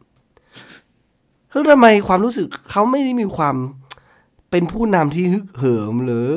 [1.51, 3.57] เฮ้ยทำไมความรู้สึกเขาไม่ได้มีความ
[4.51, 6.29] เป็นผู้นำที่ฮึกเหิมหรือ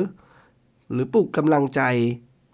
[0.92, 1.80] หรือปลุกกำลังใจ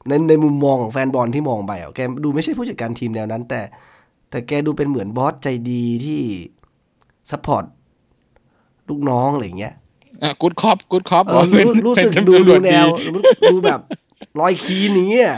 [0.09, 3.61] ในในมุมมองของแฟนบอลที่มองไปอะแกดูไม่ใช่ผู้จัดการทีมแนวนั้น แต่
[4.30, 6.21] แต่แกดูเป็นเหมือน boss ใจดีที่
[7.30, 7.64] support
[8.88, 9.74] ลูกน้องอะไรอย่างเงี้ย
[10.22, 13.22] อะ good cop good cop เออรู้รู้สึกดูดูแนวรู้
[13.53, 13.81] ดูแบบ
[14.40, 15.33] รอยคีนอย่างเงี้ย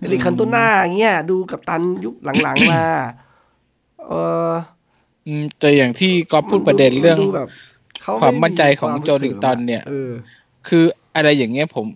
[0.00, 2.84] เอริคคันโตนาอย่างเงี้ยดูกัปตันยุคหลังๆมา
[4.06, 4.12] เอ
[4.48, 4.52] อ
[5.26, 7.48] อืมแต่อย่างที่กอล์ฟพูดประเด็นเรื่องดูแบบ
[8.02, 10.10] เขความมั่นใจของควาโจลิงตันเนี่ยเออ
[10.68, 10.84] คือ
[11.16, 11.86] อะไรอย่างเงี้ยผม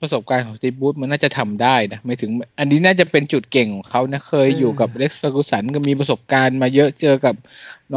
[0.00, 7.34] ประสบการณ์ของสตีฟ บรูซมันน่าจะทำได้นะไม่ถึง อันนี้น่าจะเป็นจุดเก่งของเขานะ เคยอยู่กับอเล็กซ์เฟอร์กูสันก็มีประสบการณ์มาเยอะเจอกับ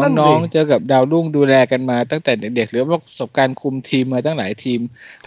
[0.03, 4.79] นั่นน้สิองๆ เจอกับดาวรุ่งดูแลกันมาตั้งแต่เด็กๆหรือว่าประสบการณ์คุมทีมมาตั้งหลายทีม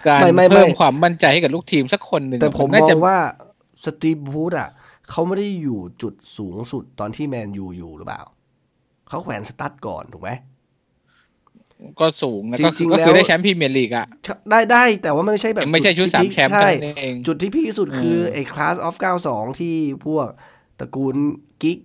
[0.06, 4.70] การไม่ไม่ไม่เพิ่มความมั่นใจให้กับลูกทีมสักคนหนึ่งแต่ผมน่ามอจะงว่สตีฟ บรูซอะ
[5.10, 8.22] เขาไม่ได้อยู่จุดสูงสุดตอนที่แมนยูอยู่หรือเปล่า
[9.08, 10.30] เขาแขวนสตั๊ดก่อนถูกไหม
[12.00, 14.06] ก็สูงนะจก็ริงๆก็แล้วคือได้แชมป์พรีเมียร์ลีกอะ
[14.50, 19.74] ได้ได้แต่ว่ามันไม่ใช่แบบไม่ใช่ชุดที่สาม peak แชมป์ใช่เท่านั้นเองจุดที่ peak ที่สุดคือเออไอ้ Class of 92ที่
[20.06, 20.26] พวก
[20.78, 21.16] ตระกูล
[21.62, 21.78] กิ๊ก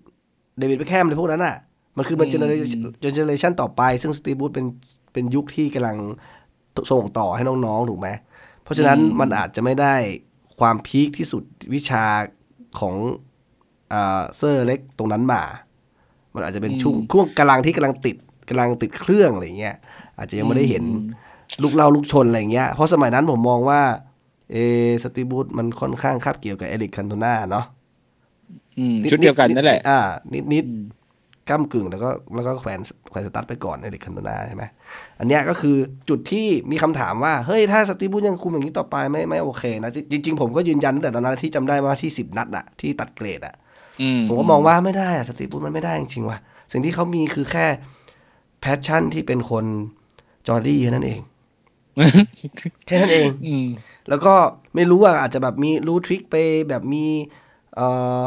[0.57, 1.55] เดวิดเบคแฮมในพวกนั้นอะ
[1.97, 4.65] มันคือมัน generation generation ต่อไป ซึ่งสตีฟ บรูซเป็น
[5.13, 5.97] เป็นยุคที่กำลัง
[6.91, 8.07] ส่งต่อให้น้องๆ ถูกไหม
[8.63, 9.95] เพราะฉะนั้นมันอาจจะไม่ได้
[10.59, 12.05] ความ peak ที่สุดวิชา
[12.79, 12.95] ของ
[13.93, 15.43] อ่าเซอร์อเล็กซ์ตรงนั้นมา
[16.33, 18.15] มันอาจจะเป็นช่วงช่วงกำลังที่กำลังติด
[18.49, 19.75] กำลังติดเครื่องอะไรเงี้ย
[20.17, 20.83] อาจจะยังไม่ได้เห็น
[21.63, 23.81] ลูกเล่าลูกชนอะไรเงี้ยเพราะสมัยนั้นผมมองว่า
[24.51, 24.57] เอ
[25.03, 27.65] สตีฟ บรูซมันค่อนข้างคาบเกี่ยวกับเอริกคันโตนาเนาะ
[28.77, 29.99] อืมชุดเดียวกันนั่นแหละ อ่า
[30.33, 30.83] นิดนิดอืม
[31.49, 32.79] ก้ากึ่งแล้วก็แล้วก็แขวน
[33.09, 34.63] แขวนสตั๊ดไปก่อนเอริกคันโตนาใช่ไหม
[35.19, 35.75] อันเนี้ยก็คือ
[36.09, 43.55] จุดที่มีคำถามว่า เฮ้ย ถ้าสตีฟ บรูซยังคุมอย่างนี้ต่อไปไม่ไม่โอเคนะ จริง ๆ ผมก็ยืนยันตั้งแต่ตอนนั้นที่จำได้ว่าที่สิบนัดอะที่ตัดเกรดอะ
[44.01, 46.37] อืมผมก็มองว่าไม่ได้อะสตีฟ บรูซมันไม่ได้จริงๆว่ะ
[46.71, 47.65] สิ่งที่เขามีคือแค่
[48.63, 49.65] passion ที่เป็นคน
[50.47, 51.21] Geordie แค่นั้นเอง
[52.85, 53.65] แค่นั้นเองอืม
[54.09, 54.33] แล้วก็
[54.75, 56.35] ไม่รู้ว่าอาจจะแบบมีรู้ trick ไป
[56.69, 57.05] แบบมี
[57.75, 57.87] เอ่
[58.21, 58.23] อ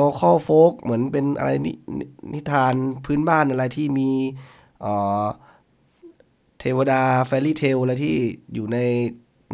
[0.00, 1.72] local folk เหมือนเป็นอะไรนนิ
[2.34, 4.10] นิทานพื้นบ้านอะไรที่มี
[4.80, 5.24] เอ่อ
[6.60, 8.16] เทวดา fairy tale อะไรที่
[8.54, 8.78] อยู่ใน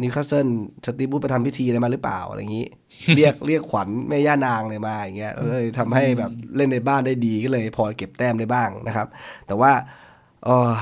[0.01, 0.47] นิวคาสเซิล
[0.85, 2.67] สตีบูธไปทำพิธีอะไรมาหรือเปล่าอะไรอย่างนี้
[3.15, 9.07] เรียกเรียกขวัญแม่ย่านางเลยมาอย่างเงี้ยเลยทำให้แบบเล่นในบ้านได้ดีก็เลยพอเก็บแต้มได้บ้างนะครับ
[9.47, 9.71] แต่ว่า
[10.45, 10.73] เอ่อ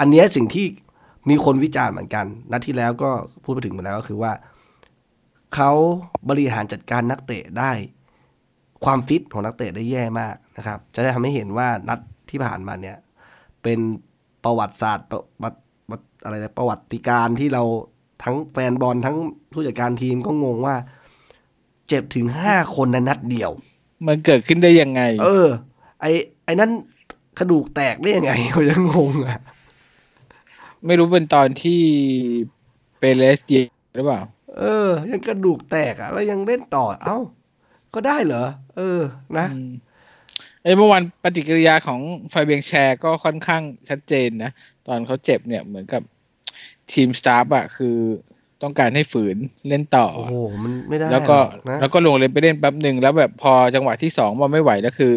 [0.00, 0.66] อันเนี้ยสิ่งที่
[1.28, 3.10] มีคนวิจารณ์เหมือนกันนัดที่แล้วก็
[3.44, 4.32] พูดไปถึงมาแล้วก็คือว่า
[5.54, 5.70] เขา
[6.28, 7.72] บริหารจัดการนักเตะได้
[8.84, 11.98] ความฟิตของนักเตะได้แย่มากนะครับ จะได้ทำให้เห็นว่านัด
[12.30, 12.96] ที่ผ่านมาเนี่ย
[13.62, 13.78] เป็น
[14.44, 17.62] ประวัติศาสตร์ประวัติประวัติอะไรนะประวัติการที่เรา
[18.24, 19.16] ทั้งแฟนบอลทั้ง
[19.52, 20.76] ผู้จัดการทีมก็งงว่า
[21.88, 23.50] เจ็บถึงห้าคนในนัดเดียว
[24.06, 25.46] มันเกิดขึ้นได้ยังไง เออ
[26.00, 26.06] ไอ
[26.44, 26.70] ไอ้นั้น
[27.38, 29.40] กระดูกแตกได้ยังไงเขายังงงอะ
[30.86, 31.80] ไม่รู้เป็นตอนที่
[32.98, 33.56] เปเรสเย
[33.94, 34.20] หรือเปล่า
[34.58, 37.18] เออ ยังกระดูกแตกอะ แล้วยังเล่นต่อ เอ้า
[37.94, 38.44] ก็ได้เหรอ
[38.76, 39.00] เออ
[39.38, 39.72] นะอืม
[40.62, 44.50] เอ้ยเมื่อวานปฏิกิริยาของไฟเบียงแชร์ก็ค่อนข้างชัดเจนนะ
[44.86, 46.02] ตอนเขาเจ็บเนี่ยเหมือนกับ
[46.94, 47.96] ทีมสตาฟอะคือ
[48.62, 49.36] ต้องการให้ฝืน
[49.68, 55.12] เล่นต่อ โอ้โหมันไม่ได้แล้วก็หรอนะแล้วก็ลงเล่นไปเล่นแป๊บหนึ่งแล้วแบบพอจังหวะที่สองมันไม่ไหวแล้วคือ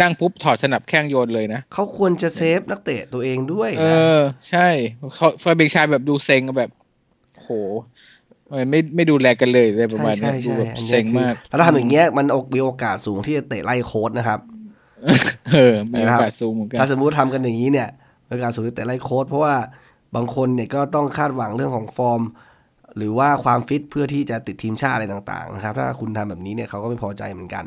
[0.00, 4.18] นั่งปุ๊บถอดสนับแข้งโยนเลยนะเขาควรจะเซฟนักเตะตัวเองด้วยเอนะอ
[4.50, 4.68] ใช่
[5.14, 6.70] เขาฟาเบกชายแบบดูเซ็งอะแบบ
[7.38, 7.48] โห
[8.48, 14.40] ทำไมไม่ไม่ดูแลกันเลยอะไรประมาณเนี้ยใช่ดูใช่แบบอันนี้เซ็งคือมาก แล้วถ้าทำอย่างเงี้ยมันมีโอกาสสูงที่จะเตะไล่โค้ดนะครับ
[15.52, 17.88] เออมีโอกาสสูงเหมือนกันถ้าสมมุติทำกันอย่างนี้เนี่ย
[18.26, 19.54] เป็นการสูญเสียไล่โค้ดเพราะว่า
[20.14, 22.22] บางคนเนี่ยก็ต้องคาดหวังเรื่องของฟอร์ม
[22.96, 27.64] หรือว่าความฟิตเพื่อที่จะติดทีมชาติอะไรต่างๆนะครับ ถ้าคุณทำแบบนี้เนี่ยเขาก็ไม่พอใจเหมือนกัน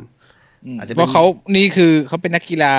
[0.74, 1.24] มอาจจะเป็นเพราะเขา
[1.56, 2.74] นี่คือเขาเป็นนักกีฬา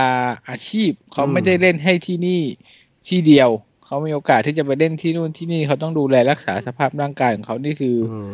[0.49, 2.41] อาชีพเขาอืมไม่ได้เล่นให้ที่นี่
[3.07, 3.49] ที่เดียว
[3.85, 8.31] เขามีโอกาสที่จะไปเล่นที่นู่นที่นี่เขาต้องดูแลรักษาสภาพร่างกายของเขานี่คือออืม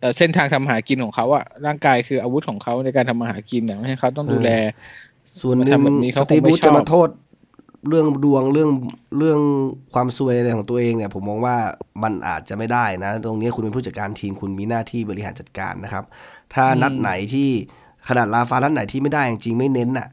[0.00, 4.50] เอ่อเส้นทางทำมาหากินของเขาอะร่างกายคืออาวุธของเขาในการทำมาหากินเนี่ยไม่ให้เขาต้องดูแล
[5.40, 7.08] ส่วนหนึ่งมาทำแบบนี้สเขาคงตีไม่บูธชอบจะมาโทษ
[7.88, 8.70] เรื่องดวงเรื่อง
[9.18, 9.40] เรื่อง
[9.94, 11.56] ความซวยอะไรของตัวเองเนี่ยผมมองว่า
[12.02, 16.04] มันอาจจะไม่ได้นะ ตรงนี้คุณเป็นผู้จัดการทีมคุณมีหน้าที่บริหารจัดการนะครับ
[16.54, 17.50] ถ้านัดไหนที่
[18.08, 20.08] ขนาดลาฟานัดไหนที่ไม่ได้จริงๆไม่เน้นน่ะ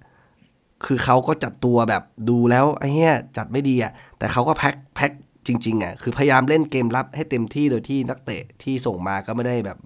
[0.86, 5.12] คือเขาก็จัดตัวแบบดูแล้วไอ้เหี้ยจัดไม่ดีอะแต่เขาก็แพ็คแพ็ค
[5.48, 9.78] จริงๆอะคือพยายามเล่นเกมรับให้เต็มที่โดยที่นักเตะที่ส่งมาก็ไม่ได้แบบ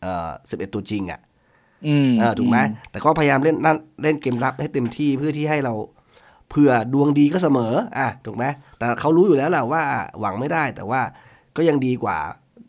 [0.00, 1.20] เอ่อสิบเอ็ดตัวจริงอะ
[1.86, 2.58] อืมเออถูกไหม
[2.90, 5.74] แต่ก็พยายามเล่นนั่นเล่นเกมรับให้เต็มที่เพื่อที่ให้เรา
[6.50, 8.44] เผื่อดวงดีก็เสมออะถูกไหม
[8.78, 9.82] แต่เขารู้อยู่แล้วแหละว่า
[10.20, 11.00] หวังไม่ได้แต่ว่า
[11.56, 12.18] ก็ยังดีกว่า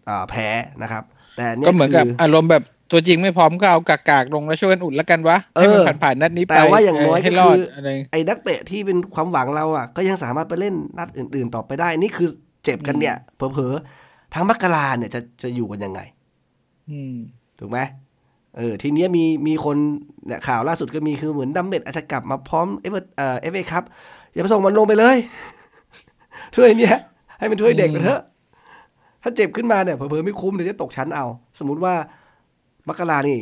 [0.10, 0.48] อ่าแพ้
[0.82, 1.04] นะครับ
[1.38, 12.30] แต่เนี่ยก็เหมือนกับคืออารมณ์แบบตัวจริงไม่พร้อมก็เอากากๆลงแล้วช่วยกันอุดแล้วกันวะให้มันเออผ่านๆนัดนี้ไปแต่ว่าอย่างน้อยให้ก็รอคืดออะไรไอ้นักเตะที่เป็นความหวังเราอะ ก็ยังสามารถไปเล่นนัดอื่น ๆ ต่อไปได้ นี่คือ
[12.64, 16.02] เจ็บกันเนี่ยเผลอๆทางมักกราเนี่ยจะจะอยู่กันยังไง
[16.92, 17.16] อืม
[17.60, 17.80] ถูกไหม
[18.58, 19.78] เออทีเนี้ยมีมีคน
[20.28, 23.84] เนี่ยข่าวล่าสุดก็มีคือเหมือนดัมเมตต์อาจจะกลับมาพร้อม FA FA ครับ
[24.32, 25.18] อย่าไปส่งมันลงไปเลย
[26.56, 26.96] ถ้วยเนี้ย
[27.40, 28.22] ให้เป็นถ้วยเด็กไปเถอะ
[29.22, 31.26] ถ้าเจ็บขึ้นมาเนี่ยเผลอๆไม่คุ้มเดี๋ยวจะตกชั้นเอา
[31.60, 31.96] สมมุติว่า
[32.88, 33.40] มักกรานี่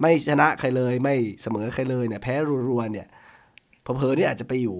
[0.00, 2.34] ไม่ชนะใครเลย ไม่เสมอใครเลยเนี่ย แพ้
[2.68, 3.06] รัวๆเนี่ย
[3.82, 4.76] เผลอๆนี่อาจจะไปอยู่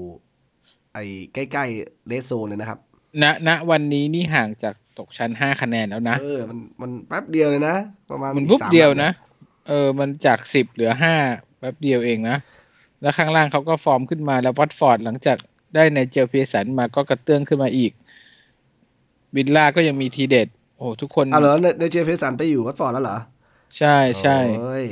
[0.94, 2.78] ไอ้ใกล้ๆ red zoneเลยนะครับ
[3.22, 7.76] ณณวันนี้นี่ห่างจาก ตกชั้นห้าคะแนนแล้วนะ เออ มันมันแป๊บเดียวเลยนะ
[8.10, 9.10] ประมาณมันอีกปุ๊บสาเดียวนันะ
[9.68, 11.14] เออ มันจากสิบเหลือห้า
[11.58, 12.36] แป๊บเดียวเองนะ
[13.02, 15.38] แล้วข้างล่างเขาก็ฟอร์มขึ้นมาแล้ววัตฟอร์ดหลังจาก
[15.74, 17.92] ได้ไนเจลเพียร์สันมาก็กระเตื้องขึ้นมาอีก
[19.36, 23.18] วิลล่าก็ยังมีทีเด็ด โอ้ทุกคนเอาเหรอใไนเจล เพียร์สันไปอยู่วัตฟอร์ดแล้วเหรอ
[23.78, 24.86] ใช่ใช่โอ้ย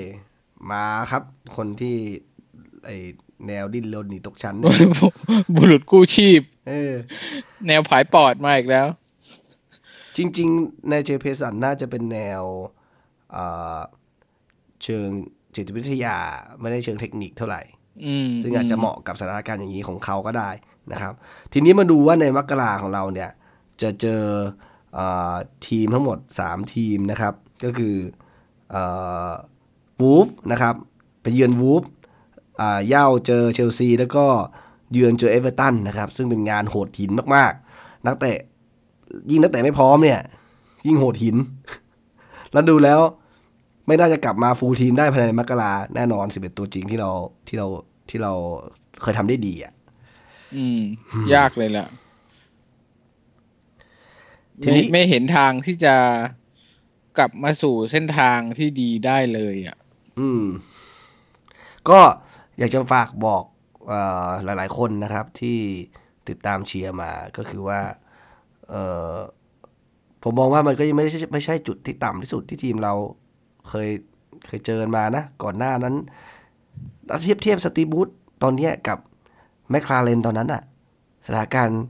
[0.70, 1.22] มาครับ
[1.56, 1.96] คนที่
[2.84, 2.90] ไอ
[3.46, 4.88] แนวดิ้นรนหนีตกชั้นเนี่ย
[5.54, 6.92] บุรุษกู้ชีพ เออ
[7.66, 8.86] แนวผายปอดมาอีกแล้ว
[10.16, 12.42] จริง ๆ ในเจฟเฟสันน่าจะเป็นแนว
[13.32, 13.44] เอ่
[13.76, 13.80] อ
[14.82, 15.08] เชิง
[15.56, 16.16] จิตวิทยา
[16.60, 17.62] ไม่ได้เชิงเทคนิคเท่าไหร่
[18.04, 20.50] อืมซึ่งอาจจะเหมาะกับสถานการณ์อย่างนี้ของเขาก็ได้
[20.92, 21.14] นะครับ
[21.52, 23.30] ทีนี้มาดูว่าในมกราของเราเนี่ย
[23.82, 24.22] จะเจอ
[24.94, 25.00] เอ
[25.32, 25.36] อ
[25.68, 27.96] ทีมทั้งหมด 3 ทีมนะครับ ก็คือ
[30.00, 30.74] วูล์ฟส์นะครับ
[31.22, 31.84] ไปเยือนวูล์ฟส์
[32.60, 34.26] อ่าเย่าเจอเชลซี แล้วก็
[34.92, 38.38] เยือนเจอเอเวอร์ตันนะครับ ซึ่งเป็นงานโหดหินมาก ๆ นักเตะ
[39.30, 40.20] ยิ่งนักเตะไม่พร้อมเนี่ย
[40.86, 41.36] ยิ่งโหดหิน
[42.52, 43.00] แล้วดูแล้ว
[43.86, 47.10] ไม่น่าจะกลับมา full team ได้ภายในมกราแน่นอน11ตัวจริงที่เรา
[47.48, 47.66] ที่เรา
[48.10, 48.32] ที่เรา
[49.02, 49.72] เคยทำได้ดีอะ
[50.56, 50.80] อืม
[51.34, 51.86] ยากเลยล่ะ
[54.62, 55.94] ทีไม่นี้ไม่เห็นทางที่จะ
[57.18, 59.76] กลับมาสู่เส้นทางที่ดีได้เลยอะ
[60.20, 60.44] อืม
[61.88, 62.00] ก็
[62.58, 63.44] อยากจะฝากบอก
[63.88, 63.94] เอ
[64.26, 65.58] อหลาย ๆ คนนะครับที่
[66.28, 68.03] ติดตามเชียร์มาก็คือว่าเออ
[70.22, 72.92] ผมมองว่ามันก็ยังไม่ใช่ไม่ใช่จุดที่ต่ำที่สุดที่ทีมเรา
[73.68, 73.88] เคย
[74.46, 75.94] เคยเจอมานะ ก่อนหน้านั้น
[77.06, 78.08] เราเทียบเทียบสตีฟบูธ
[78.42, 78.98] ตอนเนี้ยกับ
[79.70, 80.62] แมคลาเรนตอนนั้นอะ
[81.26, 81.80] สถานการณ์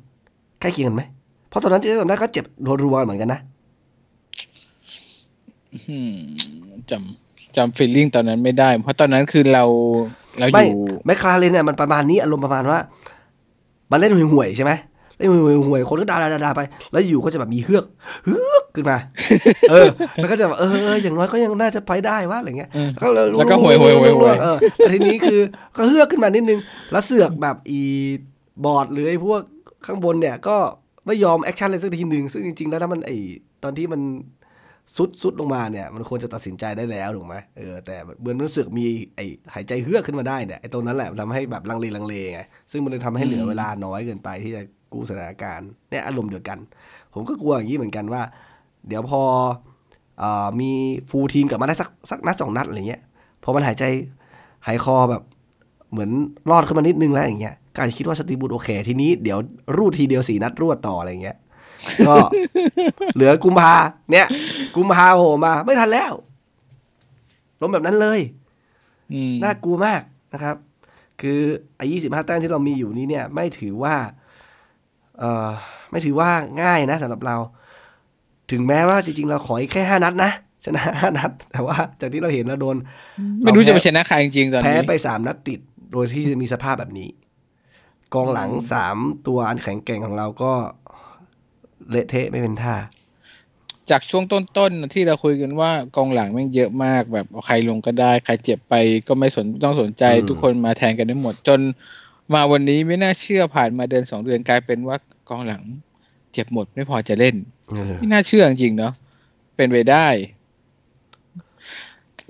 [0.60, 1.02] ใกล้เคียงกันไหม
[1.48, 2.44] เพราะตอนนั้นที่ตอนนั้นก็เจ็บ
[2.84, 3.40] รัวๆเหมือนกันนะ
[5.74, 6.14] อืม
[6.90, 9.64] จำจำฟีลลิ่งตอนนั้นไม่ได้ เพราะตอนนั้นคือเรา
[10.38, 12.78] เราอไม่ยู่แมคลาเรนเนี่ยมันประมาณนี้อารมณ์ประมาณว่า
[13.90, 14.72] มันเล่นห่วยๆใช่ไหม
[15.24, 16.60] เล่นห่วยห่วยคนก็ด่าด่าดาไป
[16.92, 17.84] แล้วอยู่ก็จะแบบมีเฮือก
[18.26, 18.96] เฮือกขึ้นมา
[19.70, 22.70] เออ แล้วก็จะแบบเอออย่างน้อยก็ยังน่าจะไปได้วะอะไรเงี้ย
[23.38, 25.40] แล้วก็ห่วยๆห่วยห่วยเออแต่ทีนี้คือ
[25.76, 26.60] ก็เฮือกขึ้นมานิดนึง
[26.92, 27.80] แล้วเสือกแบบอี
[28.64, 29.40] บอร์ดหรือไอ้พวก
[29.86, 30.56] ข้างบนเนี่ยก็
[31.06, 33.10] ไม่ยอม action เลยสักทีหนึ่งซึ่งจริงๆแล้วถ้ามันไอ
[33.62, 34.00] ตอนที่มัน
[34.96, 38.84] ทรุดทรุดลงมาเนี่ยมันควรจะตัดสินใจได้แล้วถูกไหมเออแต่เหมือนมันเสือกมี
[39.16, 46.58] ไอ้หายใจเฮือกขึ้นมาได้เนี่ยไอ้ตรงนั้นแหละทำให้แบบลังเลลังเลไงซึ่งมันเลยทำให้เหลือเวลาน้อยเกินไปที่จะกู้สถานการณ์เนี่ยอารมณ์เดียวกัน
[47.14, 48.22] ผมก็กลัวอย่างนี้เหมือนกันว่า
[48.88, 49.22] เดี๋ยวพอ
[50.22, 50.70] ออมี
[51.10, 53.00] ฟูลทีมกลับมาได้สักสักนัดสองนัดอะไรเงี้ย
[53.44, 53.84] พอมันหายใจ
[54.66, 55.22] หายคอแบบ
[55.92, 56.10] เหมือน
[56.50, 59.38] รอดขึ้นมานิดนึงแล้วอย่างเงี้ยกาจจะคิดว่าสตีบูดโอเค ทีนี้เดี๋ยว
[59.76, 61.36] รูดทีเดียวสี่นัดรวดต่ออะไรเงี้ย
[62.08, 62.14] ก็
[63.14, 63.72] เหลือกุมภา
[64.10, 64.26] เนี่ย
[64.76, 66.12] กุมภาโผล่มา ไม่ทันแล้ว
[67.60, 68.20] ล้มแบบนั้นเลย
[69.12, 70.56] อืมน่ากลัวมากนะครับ
[71.20, 71.40] คือ
[71.76, 73.94] ไอ้ยี่สิบห้าแต้มที่เรามีอยู่นี้เนี่ย ไม่ถือว่า
[75.18, 75.48] เอ่อ
[75.90, 76.30] ไม่ถือว่า
[76.62, 77.36] ง่ายนะสำหรับเรา
[78.50, 80.32] ถึงแม้ว่าจริงๆ เราขออีกแค่ห้านัดนะ
[80.64, 82.76] ชนะห้านัด แต่ว่าจากที่เราเห็นเราโดน
[83.42, 85.60] ไม่รู้จะไปชนะใครจริงๆตอนแพ้นี้ไปสามนัดติด
[85.92, 87.08] โดยที่มีสภาพแบบนี้
[88.14, 90.52] กองหลังสามตัวอันแข็งแกร่งของเราก็
[91.90, 92.76] เละเทะไม่เป็นท่า
[93.90, 98.74] จากช่วงต้นๆที่เราคุยกันว่ากองหลังแม่งเยอะมากแบบเอาใครลงก็ได้ ใครเจ็บไป
[99.08, 101.60] ก็ไม่สนต้องสนใจอืมทุกคนมาแทนกันได้หมด จน
[102.34, 104.96] มาวันนี้ไม่น่าเชื่อผ่านมาเดือนสองเดือนกลายเป็นว่า
[105.28, 105.62] กองหลัง
[106.32, 107.36] เจ็บหมดไม่พอจะเล่น
[107.70, 108.92] เออไม่น่าเชื่อจริงๆเนาะ
[109.56, 110.06] เป็นไปได้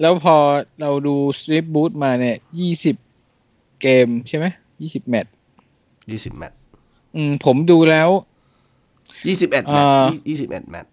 [0.01, 0.37] แล้วพอ
[0.81, 2.97] เราดูสลิปบูทมาเนี่ยยี่สิบ
[3.83, 4.47] เกมใช่ไหม
[4.81, 5.33] ยี่สิบแมตช์
[6.11, 6.59] ยี่สิบแมตช์
[7.15, 8.09] อืมผมดูแล้ว
[9.29, 10.93] ยี่สิบเอ็ดแมตช์อ่ายี่สิบเอ็ดแมตช์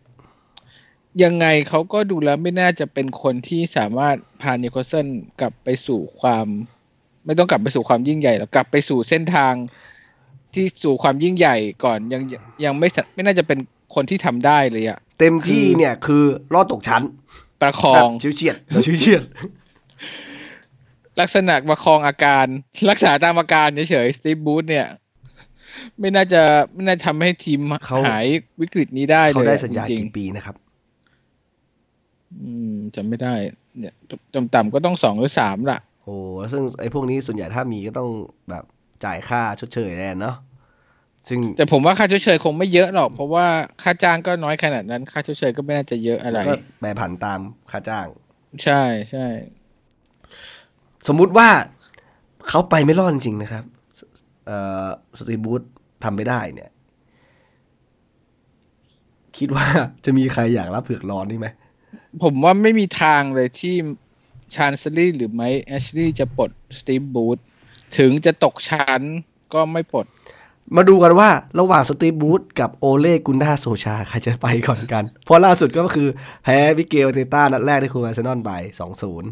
[1.23, 5.07] ยังไงเขาก็ดูแล้วไม่น่าจะเป็นคนที่สามารถพานิโคลสัน
[5.41, 6.47] กลับไปสู่ความ
[7.25, 9.53] ไม่ต้องกลับไปสู่ความยิ่งใหญ่หรอกกลับไปสู่เส้นทาง
[10.53, 12.21] ที่สู่ความยิ่งใหญ่ก่อนยัง
[12.65, 13.59] ยังไม่สะไม่น่าจะเป็น
[13.95, 17.03] คนที่ทำได้เลยอะเต็มที่คือเนี่ยคือรอดตกชั้น
[17.61, 19.23] ประคอแบบงชิวเฉียดเราชิวเฉียด
[21.19, 22.45] ลักษณะประคองอาการ
[22.89, 24.87] รักษาตามอาการเฉยๆสตีฟบูธเนี่ย
[25.99, 26.41] ไม่น่าจะ
[26.73, 28.25] ไม่น่าทำให้ทีมเขาหาย
[28.61, 33.33] วิกฤตนี้ได้เลยเขาได้สัญญาจริงกี่ปีนะครับๆอืมจำไม่ได้
[33.79, 33.93] เนี่ย
[34.35, 36.15] ต่ำๆก็ต้องสองหรือสามละโอ้
[36.51, 38.09] ซึ่งไอ้พวกนี้ส่วนใหญ่ถ้ามีก็ต้อง
[38.49, 38.63] แบบ
[39.05, 40.35] จ่ายค่าชดเชยแน่เนาะ
[41.27, 43.45] ซึ่งแต่ผมว่าค่าชดเชยคงไม่เยอะหรอก เพราะว่า
[43.83, 47.39] ค่าจ้างก็น้อยขนาดนั้น ค่าชดเชยก็ไม่น่าจะเยอะอะไรก็แปรผันตาม
[47.71, 48.07] ค่าจ้าง
[48.63, 48.81] ใช่
[49.11, 49.27] ใช่
[51.07, 51.49] สมมุติว่า
[52.49, 53.70] เขาไปไม่รอดจริงๆนะครับเอ่อ
[55.19, 55.61] สตรีบูธ
[56.03, 56.69] ทำไม่ได้เนี่ย
[59.37, 59.65] คิดว่า
[60.05, 61.47] จะมีใครอยากรับเผือกร้อนนี่ไหม
[62.23, 63.75] ผมว่าไม่มีทางเลยที่
[64.55, 67.37] ชาร์นลีย์หรือไมค์แอชลีย์จะปลดสตีฟ บรูซ
[67.97, 69.01] ถึงจะตกชั้น
[69.53, 70.05] ก็ไม่ปลด
[70.75, 76.07] มาดูกันว่าระหว่างสตีฟ บรูซกับโอเล่กุนนาร์ โซลชา ใครจะไปก่อนกัน เพราะล่าสุดก็คือ
[76.43, 79.29] แพ้มิเกล อาร์เตต้านัดแรกที่คุมอาร์เซนอลไปสองศูนย์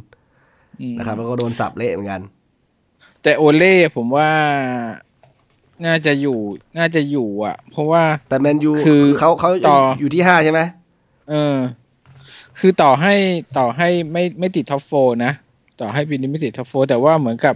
[0.82, 2.22] อืมนะครับแล้วก็โดนสับเละเหมือนกัน
[3.24, 4.30] แต่โอเล่ผมว่า
[5.86, 6.40] น่าจะอยู่
[6.78, 10.62] น่าจะอยู่ อะ เพราะว่า แต่แมนยูคือเขาเขาต่ออยู่ที่ห้าใช่ไหม
[11.30, 11.56] เออ
[12.60, 13.14] คือต่อให้
[13.58, 14.92] ต่อให้ไม่ไม่ติด top four
[15.26, 15.34] นะ
[15.82, 17.56] ต่อให้ปีนี้ไม่ติด top four แต่ว่าเหมือนกับ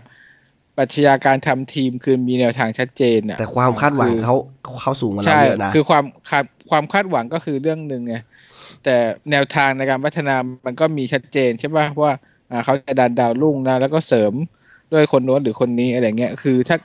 [0.78, 4.36] ปรัชญาการทำทีมคือมีแนวทางชัดเจนอะ แต่ความคาดหวังคือเขา
[4.82, 8.16] เขาสูงกว่าเราใช่เยอะนะคือความคาดความคาดหวังก็คือเรื่องหนึ่งไง
[8.84, 8.96] แต่
[9.32, 12.12] แนวทางในการพัฒนามันก็มีชัดเจนใช่ป่ะว่า
[12.52, 14.34] อ่าเขาจะดันดาวรุ่งนะแล้วก็เสริม
[14.94, 16.78] ด้วยคนโน้นหรือคนนี้อะไรเงี้ยคือถ้า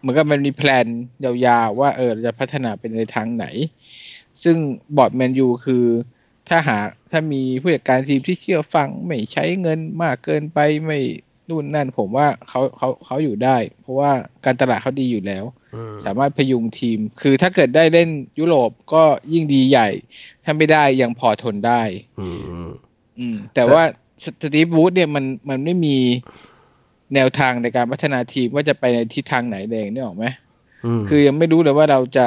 [0.00, 0.86] เหมือนกับมันมีแพลน
[1.24, 3.46] ยาวๆว่าเออเราจะพัฒนาเป็นในทางไหน
[4.42, 4.56] ซึ่ง
[4.96, 5.84] บอร์ดแมนยูคือ
[6.48, 6.78] ถ้าหา
[7.10, 11.00] ถ้ามีผู้จัดการทีมที่เชื่อฟัง ไม่ใช้เงินมากเกินไปไม่
[11.48, 14.12] นู่นนั่นผมว่าเขาเขาเขาอยู่ได้ เพราะว่า
[14.44, 19.88] การตลาดเขาดีอยู่แล้วอืมสามารถพยุงทีม คือถ้าเกิดได้เล่นยุโรปก็ยิ่งดีใหญ่
[20.44, 21.82] ถ้าไม่ได้ยังพอทนได้
[22.20, 22.28] อื
[22.66, 22.68] ม
[23.18, 23.82] อืมแต่ว่า
[24.24, 25.96] สสตีฟบูธเนี่ยมันมันไม่มี
[27.14, 30.24] แนวทางในการพัฒนาทีมว่าจะไปในทิศทางไหนเองนี่ออกไหม
[30.84, 32.26] อืมคือยังไม่รู้เลยว่าเราจะ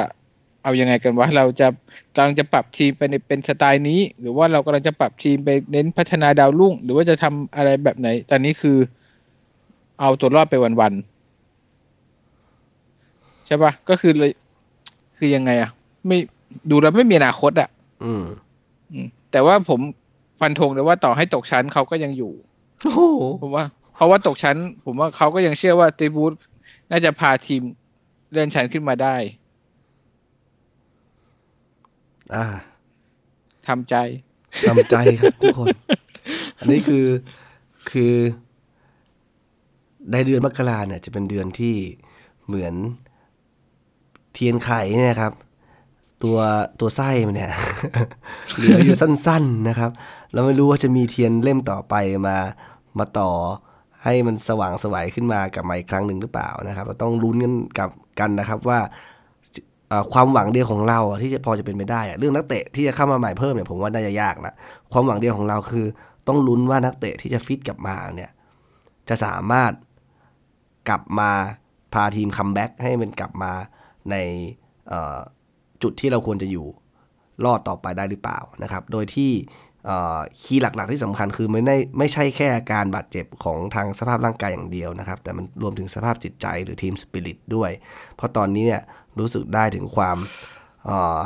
[0.62, 1.68] เอายังไงกันวะเราจะ
[2.14, 8.76] กำลังจะปรับทีมไปในเป็นสไตล์นี้ หรือว่าเรากำลังจะปรับทีมไปเน้นพัฒนาดาวรุ่ง หรือว่าจะทำอะไรแบบไหน ตอนนี้คือ
[10.00, 14.32] เอาตัวรอดไปวันๆใช่ปะก็คือเลย
[15.18, 15.70] คือยังไงอะ
[16.06, 16.18] ไม่
[16.70, 17.68] ดูแล้วไม่มีอนาคตอะ
[18.04, 18.24] อืม
[18.92, 19.80] อืมแต่ว่าผม
[20.40, 22.32] ฟันธงเลยว่าต่อให้ตกชั้นเขาก็ยังอยู่
[22.84, 23.02] โอ้โห
[23.40, 23.64] ผมว่า
[23.98, 26.32] เพราะว่าตกชั้น ผมว่าเขาก็ยังเชื่อว่าตีบูธ
[26.90, 27.62] น่าจะพาทีม
[28.30, 29.16] เลื่อนชั้นขึ้นมาได้
[32.34, 32.46] อ่า
[33.68, 33.94] ทำใจ
[34.68, 35.68] ทำใจครับทุกคน
[36.58, 37.06] อันนี้คือ
[37.90, 38.14] คือ
[40.12, 41.74] ในเดือนมกราเนี่ย จะเป็นเดือนที่
[42.46, 42.74] เหมือน
[44.32, 45.32] เทียนไขเนี่ยครับ
[46.22, 46.38] ตัว
[46.80, 47.52] ตัวไส้มันเนี่ย
[48.56, 49.90] เหลืออยู่สั้น ๆนะครับ
[50.32, 51.94] เราไม่รู้ว่าจะมีเทียนเล่มต่อไป
[52.26, 52.36] มา
[52.98, 53.30] มาต่อ
[54.04, 58.80] ให้มันสว่างสวัยขึ้นมากลับมาอีกครั้งหนึ่งหรือเปล่านะครับ เราต้องลุ้นกันกับกันนะครับว่า
[60.12, 64.52] ความหวังเดียวของเราที่จะพอจะเป็นไปได้เรื่องนักเตะที่จะเข้ามาใหม่เพิ่มเนี่ยผมว่าน่าจะยากละ
[64.92, 65.86] ความหวังเดียวของเราคือ
[66.28, 68.30] ต้องลุ้นว่านักเตะที่จะฟิตกลับมาเนี่ย
[69.08, 69.72] จะสามารถ
[70.88, 71.30] กลับมา
[71.92, 73.52] พาทีม comeback ให้มันกลับมา
[74.10, 74.16] ใน
[75.82, 76.66] จุดที่เราควรจะอยู่
[77.44, 79.32] รอดต่อไปได้หรือเปล่านะครับ โดยที่
[80.42, 87.70] key หลักๆที่สำคัญคือไม่ได้ไม่ใช่แค่อาการบาดเจ็บของทางสภาพร่างกายอย่างเดียวนะครับ แต่มันรวมถึงสภาพจิตใจหรือ team spirit ด้วย
[88.16, 88.82] เพราะตอนนี้เนี่ย
[89.18, 90.16] รู้สึกได้ถึงความ
[90.86, 91.18] เอ่อ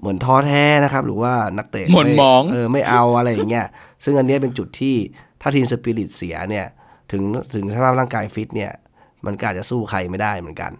[0.00, 3.66] เหมือนท้อแท้นะครับ หรือว่านักเตะหม่นหมองเออไม่เอาอะไรอย่างเงี้ย
[4.04, 4.96] ซึ่งอันเนี้ยเป็นจุดที่
[5.42, 6.66] ถ้าทีมสปิริตเสียเนี่ย
[7.12, 7.22] ถึง
[7.54, 8.72] ถึงสภาพร่างกายฟิตเนี่ย
[9.26, 10.72] มันก็อาจจะสู้ใครไม่ได้เหมือนกัน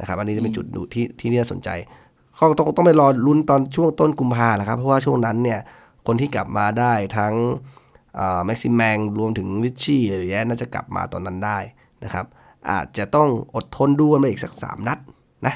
[0.00, 1.68] นะครับ อันนี้จะเป็นจุดดูที่ที่น่าสนใจ
[2.38, 5.60] ก็ต้องต้องไปรอลุ้นตอนช่วงต้นกุมภาแหละครับเพราะว่าช่วงนั้นเนี่ย
[6.10, 7.34] คนที่กลับมาได้ทั้ง
[8.44, 11.58] แม็กซิมแมงรวมถึงริชชี่อะไรอย่างเงี้ยน่าจะกลับมาตอนนั้นได้
[12.04, 12.26] นะครับ
[12.70, 14.98] อาจจะต้องอดทนดูกันไปอีกสักสามนัด
[15.46, 15.54] นะ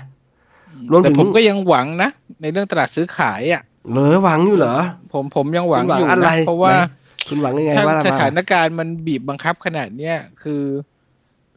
[0.91, 2.11] รวมแต่ถึงผมก็ยังหวังนะ
[2.41, 4.77] ในเรื่องตลาดซื้อขายอะเหลอหวังอยู่เหรอ
[5.12, 10.62] ผมผมยังหวังคุณหวังอยู่อะไรนะเพราะว่าไหนคุณหวังยังไงถ้าว่าสมาถานการณ์มันบีบบังคับขนาดเนี้ยคือ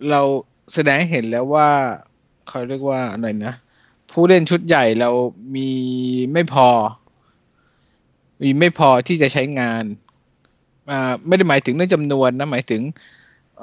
[0.09, 0.21] เรา
[0.73, 1.69] แสดงให้เห็นแล้วว่า
[2.49, 3.53] เขาเรียกว่าอะไรนะ
[4.11, 5.09] ผู้เล่นชุดใหญ่เรา
[5.55, 5.69] มี
[6.33, 6.69] ไม่พอ
[8.41, 9.83] มีไม่พอที่จะใช้งาน
[10.91, 12.81] อ่าไม่ได้หมายถึงเรื่องจำนวนนะหมายถึง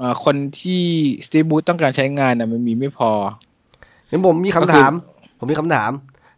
[0.00, 0.82] อ่าคนที่
[1.26, 3.11] สตีบูธต้องการใช้งานนะมันมีไม่พอ
[4.08, 4.92] เห็นผมมีคำก็คือถาม
[5.38, 5.90] ผมมีคำถาม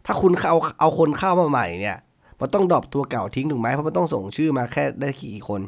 [0.05, 1.97] ถ้าคุณเอาเอาคนเข้ามาใหม่เนี่ย
[2.39, 5.61] มันต้อง drop ตัวเก่าทิ้งถูกไหมเพราะมันต้องส่งชื่อมาแค่ได้กี่คน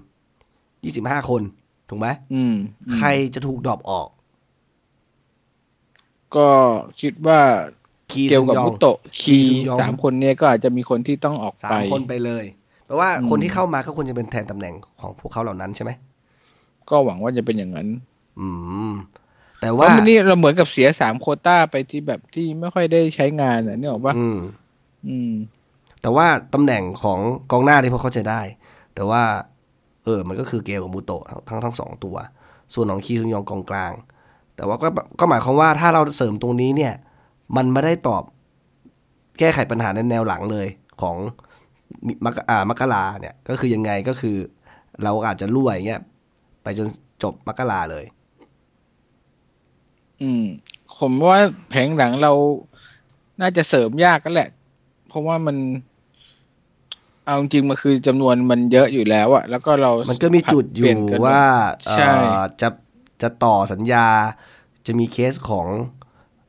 [0.84, 1.41] ยี่สิบห้าคน
[1.89, 2.53] ถูกไหมอืม
[2.88, 4.10] อืมใครจะถูก drop ออก
[6.36, 6.49] ก็
[7.01, 7.41] คิดว่า
[8.12, 12.46] คีเกี่ยวกับซุงยองมุโตะคีซุงยองสามคนเนี้ยก็อาจจะมีคนที่ต้องออกสาไปมคนไปเลย
[12.86, 15.91] แปลว่าอืมคนที่เข้ามาก็ควรจะเป็นแทนตำแหน่งของพวกเขาเหล่านั้นใช่ไหม
[16.89, 17.88] ก็หวังว่าจะเป็นอย่างนั้น
[18.39, 18.48] อื
[18.89, 18.91] ม
[19.60, 24.38] แต่เพว่าราะมันนี่เราเหมือนกับเสียสามโควต้าไปที่แบบที่ไม่ค่อยได้ใช้งานอะนี่บอกว่าอืม
[25.08, 25.32] อืม
[26.02, 27.20] แต่ว่าตำแหน่งของ
[27.52, 28.41] กองหน้าที่พอเข้าใจได้
[28.96, 29.22] แต่ว่า
[30.04, 32.15] เออ มันก็คือเกลกับมูโตะทั้งทั้งสองตัว
[32.74, 33.93] ส่วนของคีซุงยองกองกลาง
[34.56, 34.88] แต่ว่าก็
[35.20, 36.93] ก็หมายความว่าถ้าเราเสริมตรงนี้เนี่ย
[37.55, 38.23] มันไม่ได้ตอบ
[39.39, 40.67] แก้ไขปัญหาในแนวหลังเลย
[41.01, 41.15] ของ
[42.05, 44.38] มิมักอ่ามักกะลาเนี่ยก็คือยังไงก็คือ
[45.03, 46.01] เราอาจจะรั่วอย่างเงี้ย
[46.63, 46.88] ไปจน
[47.23, 48.05] จบมักกะลาเลย
[50.21, 50.43] อืม
[50.99, 52.31] ผมว่าแผงหลังเรา
[53.41, 54.49] น่าจะเสริมยากก็แหละ
[55.07, 55.57] เพราะว่ามัน
[57.25, 61.41] เอาจริงๆมันคือจำนวนมันเยอะอยู่แล้วอะแล้วก็เรา มัมันก็มีจุดอยู่ว่า
[61.86, 62.69] เอ่ใช่อจะ
[63.21, 64.07] จะต่อสัญญา
[64.86, 65.67] จะมีเคสของ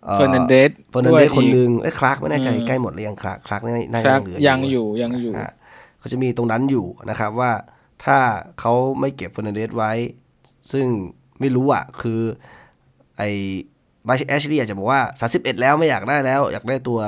[0.05, 5.53] เอ่อเฟอร์นันเดสเฟอร์นันเดสคนหนึ่งเอ้ยคลาร์กไม่แน่ใจใกล้หมดหรือยังคลาร์กคลาร์กน่าคจะรัยับงเหลือยังอยู่ยังอยู่ฮะ
[5.99, 7.53] เขาจะมีตรงนั้นอยู่นะครับว่า
[8.05, 8.19] ถ้า
[8.61, 9.93] เขาไม่เก็บเฟอร์นันเดสไว้
[10.73, 10.87] ซึ่ง
[11.41, 12.21] ไม่รู้อะ คือ
[13.19, 13.31] ไอ้
[14.09, 16.99] มาแอชลีย์อาจจะบอกว่าสาสิบเอ็ดแล้วไม่อยากได้แล้ว อยากได้ตัว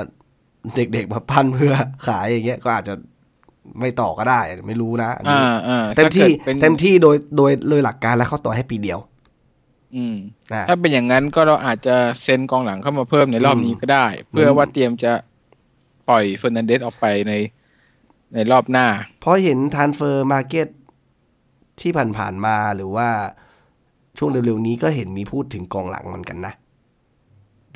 [0.75, 1.75] เด็กๆมาปั้นเพื่อ
[2.07, 2.93] ขายอย่างเงี้ยก็อาจจะ
[3.79, 8.99] ไม่ต่อก็ได้ ไม่รู้นะอันนี้อ่าอ่าเต็มที่ถ้ากิดเป็นเต็มที่โดยโดยโดยหลักการแล้วเขาต่อให้ปีเดียว
[9.95, 10.15] อืม
[10.53, 15.13] นะถ้าเป็นอย่างนั้นก็เราอาจจะเซ็นกองหลังเข้ามาเพิ่มในรอบนี้ก็ได้ เพื่อว่าเตรียมจะ
[16.09, 17.33] ปล่อยเฟอร์นันเดสออกไปใน
[18.33, 18.87] ในรอบหน้า
[19.19, 20.67] เพราะเห็นทานเฟอร์มาเก็ต
[21.81, 23.09] ที่ผ่านๆมาหรือว่า
[24.17, 26.53] ช่วงเร็วๆนี้ก็เห็นมีพูดถึงกองหลังเหมือนกันนะ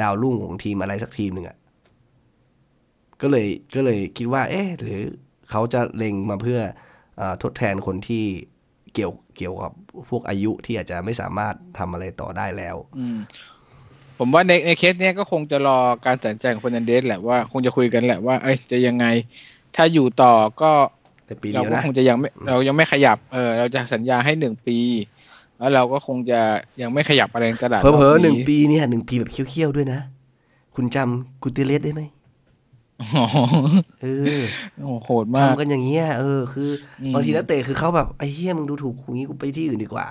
[0.02, 1.58] ดาวรุ่งของทีมอะไรสักทีมหนึ่งอะ่ะ
[3.22, 5.00] ก็เลยก็เลยคิดว่า เอ๊ะ หรือ
[5.50, 6.60] เขาจะเล็งมาเพื่อ
[7.20, 8.26] อาทดแทนคนที่
[8.96, 9.72] เกี่ยวเกี่ยวกับ
[10.10, 13.18] พวกอายุที่อาจจะไม่สามารถทำอะไรต่อได้แล้วอืม
[14.18, 19.06] ผมว่าในในเคสเนี้ยก็คงจะรอการตัดสินใจของเฟอร์นันเดสแหละว่าคงจะคุยกันแหละว่าเอ้ยจะยังไง
[19.76, 20.72] ถ้าอยู่ต่อก็
[21.26, 24.78] แต่ปีเราเดียวก็นะคงจะยังไม่เรายังไม่ขยับเออเราจะสัญญาให้หนึ่งปี
[25.60, 26.42] แล้วเราก็คงจะ
[26.82, 30.00] ยังไม่ขยับอะไรในตลาดเพอเพรออบหนึ่งปีเนี่ยหนึ่งปีแบบเคี้ยวๆด้วยนะ
[30.76, 32.15] คุณจำกุติเลสได้ไหมอ๋อ
[34.04, 34.08] เอ
[34.40, 34.42] อ
[34.78, 36.70] โอ้โหโหดมากทำกันอย่างเงี้ยเออคือ
[37.02, 40.06] อมบางทีนักเตะคือเขาแบบไอ้เฮียมึงดูถูกกูงี้กูไปที่อื่นดีกว่า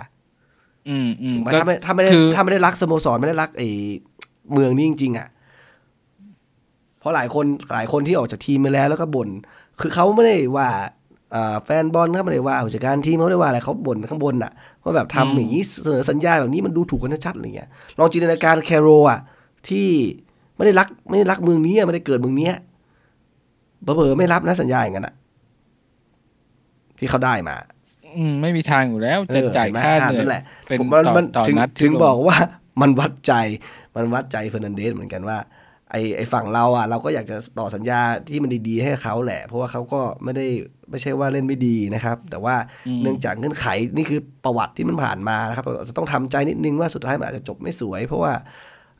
[0.88, 3.68] อืมอืมถูกไหมก็ถ้าไม่ถ้าไม่ได้คือถ้าไม่ได้รักสโมสรไม่ได้รักไอ้
[4.52, 5.28] เมืองนี้จริงๆอะ
[6.98, 9.28] เพราะหลายคนหลายคนที่ออกจากทีมไปแล้วแล้วก็บ่น
[9.80, 10.68] คือเขาไม่ได้ว่า
[11.34, 14.52] อ่าแฟนบอลเขาไม่ได้ว่าผู้จัดการทีมเขาไม่ได้ว่าอะไรเขาบ่นข้างบนอะ
[14.84, 17.68] ว่าแบบทำอย่างนี้เสนอสัญญาแบบนี้มันดูถูกกันชัดๆอะไรเงี้ย
[17.98, 19.20] ลองจินตนาการแคโรอะ
[19.68, 19.88] ที่
[20.56, 22.54] ไม่ได้รักไม่ได้รักเมืองนี้อะไม่ได้เกิดเมืองเนี้ย
[23.84, 25.14] เผลอๆไม่รับนะสัญญาอย่างนั้นอะ
[26.98, 27.56] ที่เขาได้มา
[28.16, 32.36] อืมไม่มีทางอยู่แล้วจะเออจ่ายเห็นไหมค่าอะเหนื่นั่นอแหยละเป็นผมต่อมันต่อถึงนัดที่ถึงลบอกว่า
[32.80, 33.32] มันวัดใจ
[33.96, 35.38] มันวัดใจเฟอร์นันเดสเหมือนกันว่า
[35.90, 40.46] ไอไอฝั่งเราอะเราก็อยากจะต่อสัญญาที่มันดีๆ ให้เขาแหละ เพราะว่าเขาก็ไม่ได้
[40.90, 42.56] ไม่ใช่ว่าเล่นไม่ดีนะครับ แต่ว่า
[42.86, 43.66] อืมเนื่องจากเงื่อนไข
[43.96, 48.32] นี่คือประวัติที่มันผ่านมานะครับเราจะต้องทำใจนิดนึงว่าสุดท้ายมันอาจจะจบไม่สวย เพราะว่า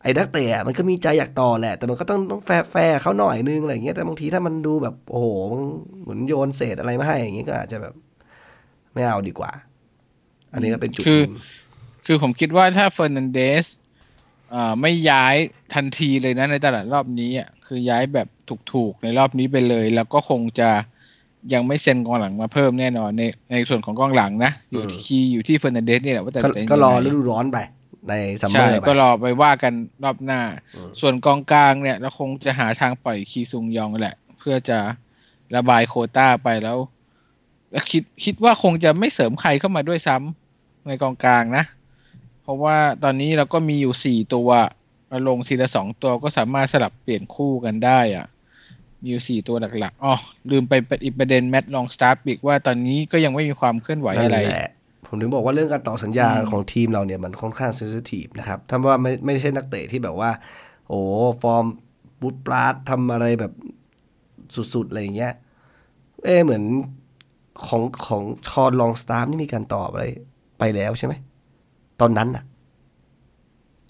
[0.04, 5.62] ไอ้นักเตะอะมันก็มีใจอยากต่อแหละ แต่มันก็ต้องต้องแฟร์แฟร์เขาหน่อยนึงอะไรอย่างเงี้ย แต่บางทีถ้ามันดูแบบโอ้โหมัน
[6.02, 7.94] เหมือนโยนเศษอะไรมาให้อย่างเงี้ยก็อาจจะแบบ
[8.92, 9.50] ไม่เอาดีกว่า
[10.52, 11.40] อันนี้ก็เป็นจุดคือหนึ่ง
[12.06, 13.66] คือผมคิดว่าถ้าเฟอร์นันเดส
[14.54, 15.34] อ่าไม่ย้าย
[15.74, 18.28] ทันทีเลยนะในตลาดรอบนี้อะคือย้ายแบบ
[18.72, 20.70] ถูกๆในรอบนี้ไปเลย แล้วก็คงจะ
[21.52, 27.58] ยังไม่เซ็นกองหลังมาเพิ่มแน่นอนในในส่วนของกองหลังนะอยู่ที่ key อยู่ที่เฟอร์นันเดสนี่แหละว่าแต่ก็จะยังไงก็รอฤดูร้อนไป
[28.08, 29.74] ในซัมเมอใช่ไปก็รอไปว่ากัน
[30.04, 30.40] รอบหน้า
[30.74, 34.78] อืมส่วนกองกลางเนี่ยเราคงจะหาทางปล่อยคีซุงยองแหละ เพื่อจะ
[35.56, 36.78] ระบายโควต้าไปแล้ว
[37.70, 41.64] แล้วคิดคิดว่าคงจะไม่เสริมใครเข้ามาด้วยซ้ำในกองกลางนะ
[42.42, 44.50] เพราะว่าตอนนี้เราก็มีอยู่สี่ตัว
[45.10, 48.26] มาลงทีละสองตัวก็สามารถสลับเปลี่ยนคู่กันได้อะ
[49.00, 50.14] มีอยู่สี่ตัวหลักๆอ๋อ
[50.50, 54.70] ลืมไปเป็นอีกประเด็นแมตตี้ลองสตาฟฟ์อีกว่าตอนนี้ก็ยังไม่มีความเคลื่อนไหวอะไรนั่นแหละ
[55.14, 60.30] ผมถึงบอกว่าเรื่องการต่อสัญญาอืมของทีมเราเนี่ยมันค่อนข้าง sensitive นะครับถ้าว่าไม่ไม่ใช่นักเตะที่แบบว่า
[60.88, 61.00] โอ้
[61.42, 61.64] ฟอร์ม
[62.20, 63.52] ปรู๊ดปราดทำอะไรแบบ
[64.74, 65.32] สุดๆอะไรอย่างเงี้ย
[66.24, 66.62] เอ้เหมือน
[67.66, 70.04] ของของฌอนลองสตาฟฟ์นี่มีการตอบอะไร
[70.58, 71.14] ไปแล้วใช่ไหม
[72.00, 72.44] ตอนนั้นน่ะ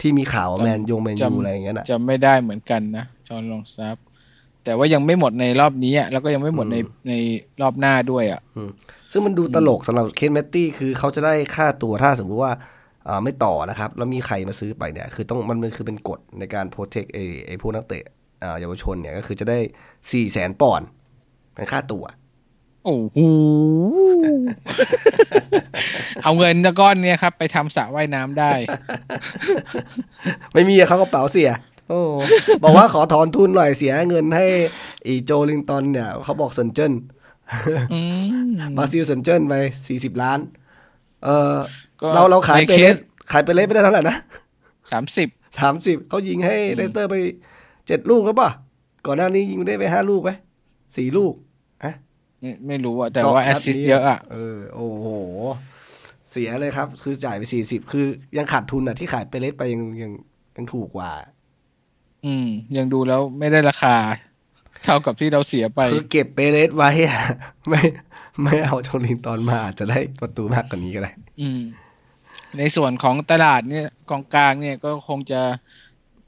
[0.01, 3.97] ที่มีข่าวว่าแมนยงแมนยูจำอะไรอย่างเงี้ยน่ะจะไม่ได้เหมือนกันนะฌอนลองสตาฟฟ์
[4.65, 7.13] แต่ว่ายังไม่หมดในรอบนี้อะแล้วก็ยังไม่หมดในอืมใน
[7.61, 8.69] รอบหน้าด้วยอะอืม
[9.11, 12.53] ซึ่งมันดูตลกสำหรับเคนแมตตี้คือเขาจะได้ค่าตัวถ้าสมมติว่า
[13.07, 18.03] อ่าไม่ต่อนะครับ แล้วมีใครมาซื้อไปเนี่ย คือต้องมันมันคือเป็นกฎในการโปรเทคไอไอพวกนักเตะ
[18.43, 19.59] อ่าเยาวชนเนี่ยก็คือจะได้
[20.11, 20.87] สี่แสนปอนด์
[21.53, 22.05] เป็นค่าตัว
[22.85, 23.19] โอ้โห
[26.23, 28.51] เอาเงินก้อนเนี้ยครับ ไปทำสระว่ายน้ำได้
[30.53, 31.49] ไม่มีอะเขากระเป๋าเสีย
[31.89, 31.99] โอ้
[32.63, 34.45] บอกว่าขอถอนทุนหน่อยเสียเงินให้
[35.07, 36.93] อีโจลิงตันเนี่ย เขาบอกเซนเจิ้น
[37.93, 37.99] อื
[38.47, 39.53] มบราซิลเซนเจิ้นไป
[39.87, 40.39] สี่สิบล้าน
[41.23, 41.55] เออ
[42.01, 42.97] ก็เราเราขายในเปเคเรสส
[43.31, 44.17] ขายเปเรสไม่ได้เท่าไหร่นะ
[44.91, 45.27] สามสิบ
[45.59, 47.15] สามสิบเขายิงให้เลสเตอร์ไป
[47.87, 48.49] เจ็ดลูกแล้วป่ะ
[49.05, 50.31] ก่อนหน้านี้ยิงได้ไปห้าลูกไหม
[50.97, 51.33] สี่ลูก
[51.83, 51.93] อะ
[52.41, 55.07] ไม่ไม่รู้อะแต่สงว่าแอนัสดซิสนี้เยอะอะเออโอ้โห
[56.31, 58.05] เสียเลยครับ คือจ่ายไปสี่สิบคือ
[58.37, 60.11] ยังขาดทุนอะที่ขายเปเรสไปยังยัง
[60.57, 61.11] ยังถูกกว่า
[62.25, 62.47] อืม
[62.77, 63.95] ยังดูแล้วไม่ได้ราคา
[64.83, 67.19] เท่ากับที่เราเสียไป คือเก็บเปเรสไว้อะ
[67.69, 67.81] ไม่
[68.43, 71.11] ไม่เอาโจลิงตันมาอาจจะได้ประตูมากกว่านี้ก็ได้
[71.41, 71.61] อืม
[72.57, 75.41] ในส่วนของตลาดเนี่ยกองกลางเนี่ยก็คงจะ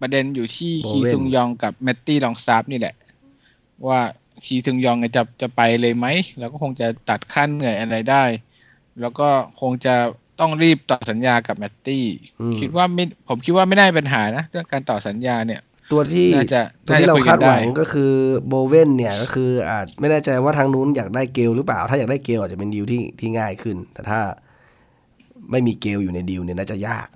[0.01, 2.95] ประเด็นอยู่ที่โบเว่นคีซุงยองกับแมตตี้ลองสตาฟฟ์นี่แหละ
[3.87, 3.99] ว่า
[4.45, 6.05] คีซุงยองเนี่ยจะจะไปเลยไหม
[6.39, 8.23] แล้วก็คงจะตัดค่าเหนื่อยอะไรได้
[9.01, 9.27] แล้วก็
[9.61, 9.95] คงจะ
[10.39, 12.05] ต้องรีบต่อสัญญากับแมตตี้
[12.39, 15.61] อืมคิดว่าไม่ผมคิดว่าไม่ได้ปัญหานะเรื่องการต่อสัญญาเนี่ย
[15.91, 18.11] ตัวที่น่าจะตัวที่เราน่าจะคุยกัคาดหวังได้ก็คือ
[18.47, 24.19] โบเว่นเนี่ยก็คืออาจไม่แน่ใจว่าทางนู้นอยากได้เกลหรือเปล่า ถ้าอยากได้เกลอาจจะเป็นดีลที่ที่ง่ายขึ้น แต่ถ้า
[25.51, 27.07] ไม่มีเกลอยู่ในดีลเนี่ยน่าจะยาก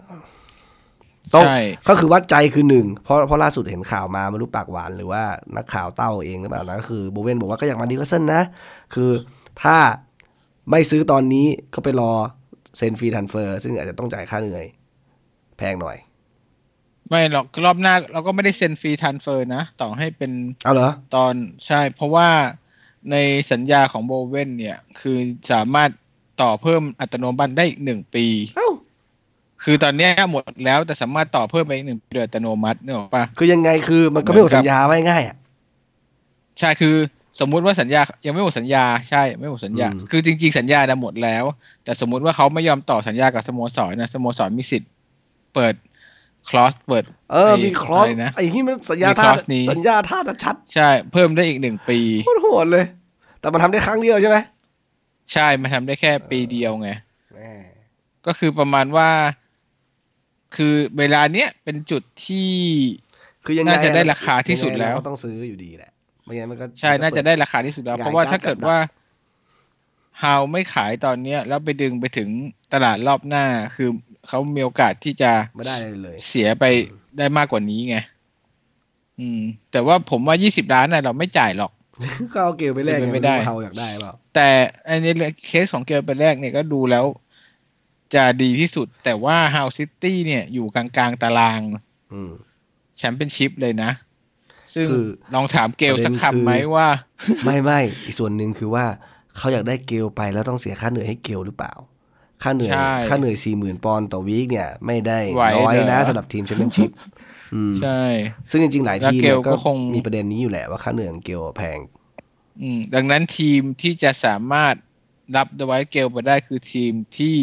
[1.33, 1.59] ต้องใช่
[1.89, 5.23] ก็คือวัดใจคือหนึ่งเพราะเพราะล่าสุดเห็นข่าวมาไม่รู้ปากหวานหรือว่า
[5.57, 8.41] นักข่าวเต้าเองหรือเปล่านะก็คือโบเว่นบอกว่าก็อยากมานิวคาสเซิลนะ
[8.93, 9.11] คือ
[9.63, 9.77] ถ้า
[10.69, 12.13] ไม่ซื้อตอนนี้ก็ไปรอ
[12.77, 14.65] เซ็น free transfer ซึ่งอาจจะต้องจ่ายค่าเหนื่อย
[15.57, 15.97] แพงหน่อย
[17.11, 20.31] ไม่หรอกรอบหน้าเราก็ไม่ได้เซ็น free transfer นะ ต่อให้เป็น
[20.63, 21.33] เอาเหรอตอน
[21.67, 22.29] ใช่ เพราะว่า
[23.11, 23.15] ใน
[23.51, 25.17] สัญญาของโบเว่นเนี่ย คือ
[25.51, 25.89] สามารถ
[26.41, 28.25] ต่อเพิ่มอัตโนมัติได้อีกหนึ่งปี
[28.57, 28.69] เอ้า
[29.63, 35.35] คือตอนเนี้ยหมดแล้วแต่สามารถต่อเพิ่มไปอีกหนึ่งปีโดยอัตโนมัตินึกออกปะคือยังไงคือมันก็ไม่หมดสัญญาไว้ง่ายอะ
[36.59, 36.95] ใช่คือ
[37.39, 41.43] สมมุติว่าสัญญายังไม่หมดสัญญาใช่ไม่หมดสัญญาอืมคือจริง ๆ สัญญาน่ะหมดแล้ว
[41.83, 44.91] แต่สมมุติว่าเขาไม่ยอมต่อสัญญากับสโมสรนะสโมสรมีสิทธิ์
[45.53, 45.73] เปิด
[46.49, 52.85] คลอสเปิด เออ มีคลอสไนะไอ้ที่มันสัญญามีท่า clause นี้สัญญาท่าจะชัด ใช่ เพิ่มได้อีกหนึ่งปีโคตรโหดเลย
[53.39, 54.37] แต่มันทำได้ครั้งเดียวใช่ไหม
[55.33, 56.89] ใช่มาทำได้แค่ปีเดียวไง
[57.33, 57.39] แหม
[58.25, 59.09] ก็คือประมาณว่า
[60.55, 62.49] คือเวลาเนี้ยเป็นจุดที่
[63.45, 65.91] คือยังไงน่าจะได้ราคาที่สุดแล้วยังไงเราก็ต้องซื้ออยู่ดีแหละ
[66.23, 68.77] ไม่งั้นมันก็ใช่มันก็น่าจะได้ราคาที่สุดแล้วหงายเพราะว่าถ้าการ์ดเกิดว่า
[70.21, 72.29] ฮาวไม่ขายตอนเนี้ย แล้วไปดึงไปถึง
[72.73, 73.89] ตลาดรอบหน้า คือ
[74.27, 76.63] เขามีโอกาสที่จะไม่ได้เลยเสียไป
[77.17, 77.97] ได้มากกว่านี้ไง
[79.19, 79.41] อืม
[79.71, 81.71] แต่ว่าผมว่ายี่สิบล้านน่ะเราไม่จ่ายหรอก
[82.33, 84.49] ก็เอาเกลไปแลกเป็นไงไปไม่ได้รู้ว่าเขาอยากได้เปล่าแต่
[84.87, 85.13] อันนี้
[85.47, 87.05] เคสของเกลไปแลกเนี่ยก็ดูแล้ว
[88.15, 91.59] จะดีที่สุด แต่ว่าฮัลล์ซิตี้เนี่ยอยู่กลางๆตาราง
[92.13, 92.31] อืม
[92.97, 93.91] แชมเปี้ยนชิพเลยนะ
[94.73, 96.87] ซึ่งคือลองถามเกลสักประเด็นคือคำไหมว่า
[97.45, 98.85] ไม่ไม่อีกส่วนหนึ่งคือว่า
[99.37, 101.73] เขาอยากได้เกลไปแล้วต้องเสียค่าเหนื่อยให้เกลหรือเปล่า
[102.43, 106.89] ค่าเหนื่อยใช่ค่าเหนื่อยสี่หมื่นปอนด์ต่อ week เนี่ย ไม่ได้ไหวน้อยนะเหรอสำหรับทีมแชมเปี้ยนชิพ
[107.53, 108.01] อืมใช่
[108.51, 111.79] ซึ่งจริง ๆ หลายทีมแล้วเกเนี่ยก็ก็คงมีประเด็นนี้อยู่แหละว่าค่าเหนื่อยของเกลแพง
[112.61, 114.75] อืม ดังนั้นทีมที่จะสามารถ
[115.35, 117.35] รับไว้เกลไปได้คือทีมที่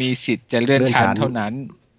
[0.00, 1.52] มีสิทธิ์จะเลื่อนเลื่อนชั้นชั้นเท่านั้น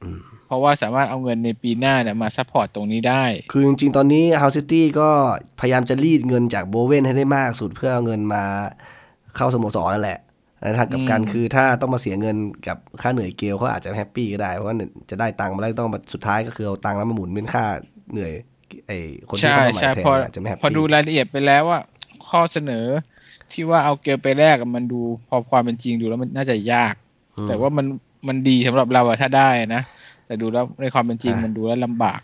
[0.04, 0.20] อืม
[0.50, 5.10] เพราะว่าสามารถเอาเงินในปีหน้าเนี่ยมา support ตรงนี้ได้ คือจริง ๆ ตอนนี้ฮัลล์ซิตี้ก็
[5.60, 8.44] พยายามจะรีดเงินจากโบเว่นให้ได้มากสุดเพื่อเอาเงินมา
[9.36, 10.20] เข้าสโมสรนั่นแหละ
[10.62, 12.38] ในทางกลับกันอืมคือถ้าต้องมาเสียเงิน
[12.68, 14.76] กับค่าเหนื่อยเกลเขาอาจจะ happy ก็ได้เพราะว่า
[15.10, 17.66] จะได้ตังค์มาแล้วต้องมาสุดท้ายก็คือเอาตังค์แล้วมาหมุนเป็นค่า
[18.12, 18.32] เหนื่อย
[18.88, 18.98] ไอ้
[19.30, 21.80] คนที่ใช่เข้ามาใหม่ใช่แทนพออาจจะไม่ happy พอดูรายละเอียดไปแล้วว่า
[22.28, 22.86] ข้อเสนอ
[23.52, 26.94] ที่ว่าเอาเกลไปแลกอะมันดูพอความเป็นจริงดูแล้วมันน่าจะยาก
[27.38, 27.86] อืมแต่ว่ามัน
[28.28, 29.82] มันดีสำหรับเราอะถ้าได้นะ
[30.26, 32.22] แต่ดูแล้วในความเป็นจริงอะมันดูแล้วลำบาก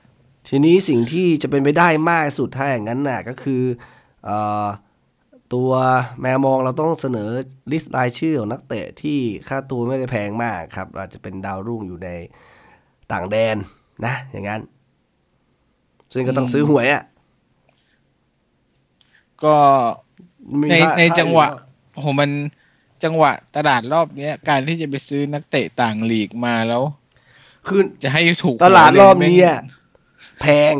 [0.49, 3.61] ทีนี้สิ่งที่จะเป็นไปได้มากสุดถ้าอย่างนั้นน่ะก็คือ
[4.25, 4.65] เอ่อ
[5.53, 5.71] ตัว
[6.21, 7.29] แมวมองเราต้องเสนอ
[7.71, 12.09] ลิสต์รายชื่อของนักเตะที่ค่าตัวไม่ได้แพงมากครับ อาจจะเป็นดาวรุ่งอยู่ใน
[13.11, 13.55] ต่างแดน
[14.05, 14.61] นะ อย่างนั้น
[16.13, 17.03] ซึ่งก็ต้องซื้อหวยอะ่ะ
[19.43, 19.55] ก็
[20.61, 21.61] มีในค่าในค่าจังหวะอยู่
[21.93, 22.29] โอ้โหมัน
[23.03, 26.83] จังหวะตลาดรอบเนี้ย การที่จะไปซื้อนักเตะต่างลีกมาแล้ว
[27.67, 29.59] คือจะให้ถูกตลาดรอบหวยเลยนี้อะ
[30.41, 30.73] แพง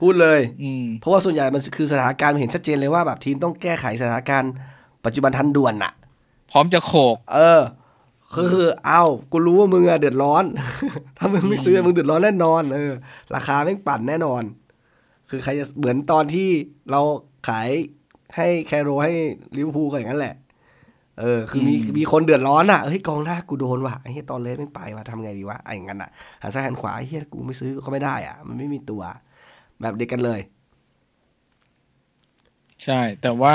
[0.00, 4.52] พูดเลยอืมเพราะว่าส่วนใหญ่มันคือสถานการณ์เห็นชัดเจนเลยว่าแบบทีมต้องแก้ไขสถานการณ์
[5.04, 5.92] ปัจจุบันทันด่วนน่ะ
[6.50, 7.60] พร้อมจะโขก เออ
[8.34, 10.44] คือคือเอากูรู้ว่ามึงอะเดือดร้อน
[11.18, 12.92] ถ้ามึงไม่ซื้อมึงเดือดร้อนแน่นอน เออ
[13.34, 14.42] ราคาแม่งปั่นแน่นอน
[15.30, 16.48] คือใครจะเหมือนตอนที่
[16.90, 17.00] เรา
[17.48, 17.68] ขาย
[18.36, 19.12] ให้แคโรให้
[19.56, 20.34] ลิเวอร์พูลก็อย่างนั้นแหละ
[21.20, 26.10] เออ คือมีอืมมีคนเดือดร้อนอะ เฮ้ยกองหน้ากูโดนว่ะไอ้เหี้ยตอนเลสไม่ไปว่ะทำไงดีวะไอ้อย่างนั้นอะ
[26.42, 29.02] หันซ้ายหันขวาไอ้เหี้ยกูไม่ซื้อก็ไม่ได้อะ มันไม่มีตัว
[29.80, 30.40] แบบเดียวกันเลย
[32.84, 33.54] ใช่ แต่ว่า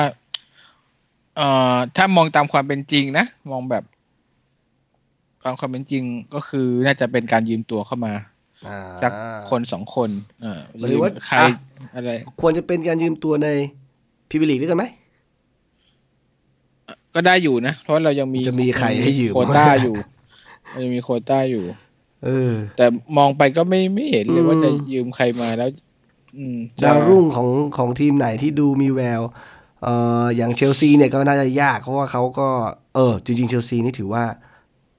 [1.37, 3.83] เอ่อ ถ้ามองตามความเป็นจริงนะ มองแบบ
[5.45, 6.03] ตามความเป็นจริง
[6.33, 8.13] ก็คือน่าจะเป็นการยืมตัวเข้ามา
[8.67, 9.11] อ่าสัก
[9.49, 10.09] คนสองคน
[10.41, 11.49] เออหรือว่าใครอะ
[11.95, 12.11] อะไร
[12.41, 13.47] ควรจะเป็นการยืมตัวใน
[14.29, 14.85] พรีเมียร์ลีกด้วยกันไหม
[17.13, 19.95] ก็ได้อยู่นะ เพราะเรายังมีจะมีใครให้ยืมโควต้าอยู่
[20.69, 21.65] เรายังมีโควต้าอยู่
[22.23, 22.85] เออ แต่
[23.17, 25.84] มองไปก็ไม่ไม่เห็นเลยอืมว่าจะยืมใครมาแล้วอืมจะ
[26.83, 29.21] ดาวรุ่งของของทีมไหนที่ดูมีแวว
[29.83, 32.47] เอ่ออย่างเชลซีเนี่ยก็น่าจะยากเพราะว่าเขาก็
[32.95, 34.23] เออ จริง ๆ เชลซีนี่ถือว่า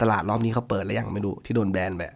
[0.01, 2.15] ตลาดรอบนี้เขาเปิดแล้วยังไม่รู้ที่โดนแบนแบบ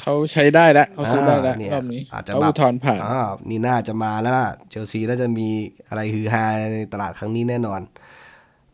[0.00, 5.48] เขาใช้ได้แล้วเขาซื้อได้แล้วอ่าเนี่ยรอบนี้อาจจะเขาแบบอุทธรณ์ผ่านอ้าวนี่น่าจะมาแล้วล่ะเชลซีน่าจะมี
[5.88, 7.80] อะไรฮือฮาในตลาดครั้งนี้แน่นอน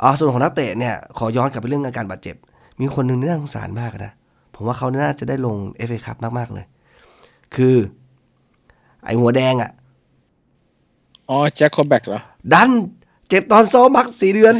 [0.03, 2.36] อ๋อส่วนของนักเตะเนี่ยขอย้อนกลับไปเรื่องอาการบาดเจ็บ
[2.80, 4.12] มีคนหนึ่งที่น่าสงสารมากนะ
[4.55, 6.66] ผมว่าเขาน่าจะได้ลงเอฟเอคัพมาก ๆ เลย
[7.55, 7.76] คือ
[9.05, 9.70] ไอหัวแดงอะ่ะ
[11.31, 12.20] อ๋อแจ็คคอแบกเหรอ
[12.53, 12.70] ดัน
[13.29, 14.55] เจ็บตอนซ้อมพักสี่เดือน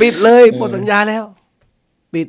[0.00, 1.24] ปิดเลยหมดสัญญาแล้ว
[2.14, 2.28] ปิด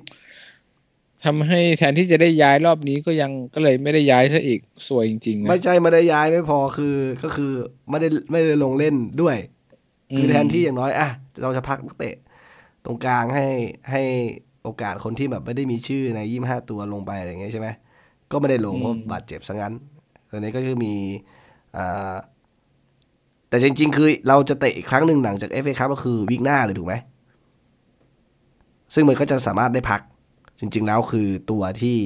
[1.26, 7.52] ทำให้แทนที่จะได้ย้ายรอบนี้ก็ยังก็เลยไม่ได้ย้ายซะอีกสวยจริงๆนะ ไม่ใช่ไม่ได้ย้ายไม่พอคือก็คือ
[7.90, 9.38] ไม่ได้ไม่ได้ลงเล่นด้วย
[10.18, 11.10] คือแทนที่อย่างน้อยอะ
[11.42, 12.16] เราจะพักนักเตะ
[12.86, 13.48] ตรงกลางให้
[13.92, 14.04] ให้
[14.64, 17.68] โอกาสคนที่แบบไม่ได้มีชื่อในยี่ห้าตัวลงไปอะไรอย่างเงี้ยใช่ไหม
[18.32, 19.74] ก็ไม่ได้ลงเพราะบาดเจ็บซะงั้น
[20.32, 20.96] ตอนนี้ก็คือมี
[21.78, 22.16] อ่า
[23.50, 26.94] แต่จริง ๆ คือเราจะเตะอีกครั้งหนึ่งหลังจาก FA Cup ก็คือ week หน้าเลยถูกไหม
[28.94, 30.02] ซึ่งมันก็จะสามารถได้พัก
[30.60, 31.98] จริง ๆ แล้วคือตัวที่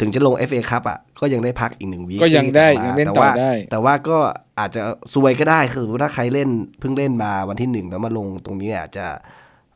[0.00, 4.18] ถึงจะลง FA ครับอะก็ยังได้พักอีกหนึ่ง week ก็ยังได้ที่ยังมาเล่นแต่ต่อว่าได้ แต่ว่าก็
[4.58, 4.82] อาจจะ
[5.14, 6.48] ซวยก็ได้คือถ้าใครเล่น
[6.80, 9.06] เพิ่งเล่นมาวันที่หนึ่งแล้วมาลงตรงนี้อาจจะ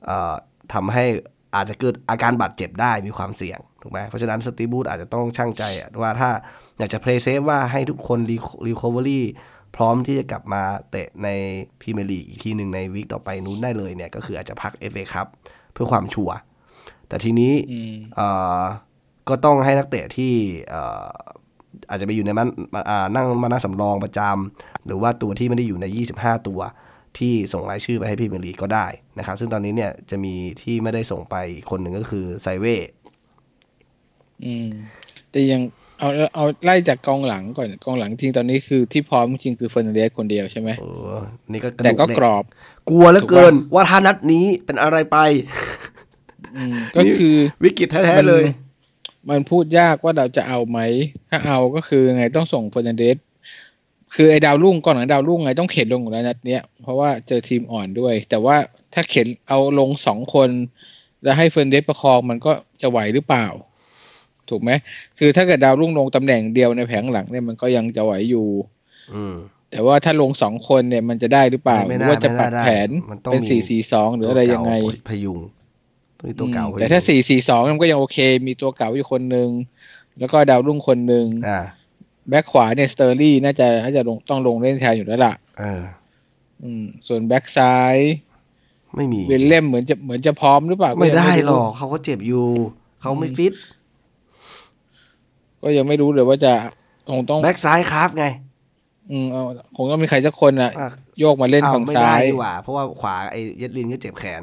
[0.04, 0.34] เอ่อ
[0.72, 1.04] ทำให้
[1.56, 6.30] อาจจะเกิดอาการบาดเจ็บได้มีความเสี่ยงถูกไหมเพราะฉะนั้นสตีฟ บรูซอาจจะต้องชั่งใจอะว่าถ้า
[6.78, 8.18] อยากจะ play safe ว่าให้ทุกคน
[8.66, 9.24] recovery
[9.76, 11.28] พร้อมที่จะกลับมาเตะใน
[11.80, 15.26] พรีเมียร์ลีกอีกทีหนึ่งใน week ต่อไปนู้นได้เลยเนี่ย ก็คืออาจจะพัก FA ครับ
[15.72, 16.36] เพื่อความชัวร์
[17.08, 18.62] แต่ทีนี้อืมเอ่อ
[19.28, 20.32] ก็ต้องให้นักเตะที่
[20.70, 21.08] เอ่อ
[21.90, 22.48] อาจจะไปอยู่ในมัน
[22.90, 25.86] อ่านั่งมานั่งสำรองประจำหรือว่าตัวที่ไม่ได้อยู่ใน
[26.18, 26.60] 25 ตัว
[27.18, 28.86] ที่ส่งรายชื่อไปให้พรีเมียร์ลีกก็ได้
[29.18, 32.76] นะครับ ซึ่งตอนนี้เนี่ยจะมีที่ไม่ได้ส่งไปอีกคนหนึ่งก็คือไซเว่
[34.44, 34.68] อืม
[35.30, 35.62] แต่ยัง
[36.02, 40.88] เอาเอาเอาไล่จากกองหลังก่อนกองหลังจริงตอนนี้คือที่พร้อมจริงคือเฟอร์นันเดสคนเดียวใช่ไหมโอ้
[41.52, 42.44] นี่ก็ระแต่ดูก็เหล็กรอบ
[42.90, 45.18] กลัวเหลือเกิน ว่าถ้านัดนี้เป็นอะไรไป
[46.56, 48.44] อืมก็คือวิกฤตแท้มันๆเลย
[49.30, 50.78] มันพูดยากว่าเราจะเอาไหม
[51.30, 53.16] ถ้าเอาก็คือไงต้องส่งเฟอร์นันเดส
[54.14, 58.56] คือไอ้ดาวรุ่งก่อนหลังดาวรุ่งไงต้องเข็นลงอยู่แล้วนัดเนี้ยเพราะว่าเจอทีมอ่อนด้วย แต่ว่า
[58.94, 60.50] ถ้าเข็นเอาลงสองคน
[61.22, 63.46] แล้วให้เฟอร์นันเดสประคองมันก็จะไหวหรือเปล่า
[64.50, 64.70] ถูกไหม
[65.18, 68.48] คือถ้าเกิดดาวรุ่งลงตำแหน่งเดียวในแผงหลังเนี่ยมันก็ยังจะไหวอยู่
[69.14, 69.36] อืม
[69.72, 75.38] แต่ว่าถ้าลงสองคนเนี่ยมันจะได้หรือเปล่าไม่น่ารือว่าจะปรับไม่น่าได้แผนมันต้องเป็นมีสี่สี่สองหรืออะไรยังไงตัวเก่าพยุง
[76.18, 79.48] ตัวนี้ตัวเก่าอืมพยุงแต่ถ้าสี่สี่สองมันก็ยังโอเค มีตัวเก่าอยู่คนหนึ่ง
[80.18, 81.60] แล้วก็ดาวรุ่งคนหนึ่งอ่า
[82.28, 85.82] แบ็คขวาเนี่ยสเตอร์รี่น่าจะน่าจะลงต้องลงเล่นแทนอยู่แล้วล่ะเออ
[86.62, 87.96] อืม ส่วนแบ็คซ้าย
[88.96, 92.46] ไม่มีวิลเลมส์เหมือนจะเหมือนจะพร้อมหรือเปล่าไม่ได้ยังหรอกเขาก็เจ็บอยู่
[93.00, 93.52] เขาไม่ฟิต
[95.62, 96.52] ก็ยังไม่รู้เลยว่าจะ
[97.10, 98.24] คงต้องแบ็กซ้ายคราฟท์ไง
[99.10, 99.42] อืมเอา
[99.76, 100.88] คงต้องมีใครสักคนอะ อะ
[101.20, 104.42] โยกมาเล่นอ้าวฝั่งซ้าย ไม่ได้ ดีกว่า เพราะว่าขวาไอ้เยดลินก็เจ็บแขน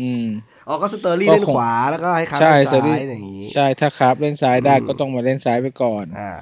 [0.00, 0.24] อืม
[0.68, 6.32] อ๋อก็สเตอร์ลี่ก็เล่นคงขวาแล้วก็ให้ครับใช่เล่นเซอร์ลี่ซ้ายอย่างนี้ ใช่ถ้าครับเล่นซ้ายได้อืม ก็ต้องมาเล่นซ้ายไปก่อน อ่า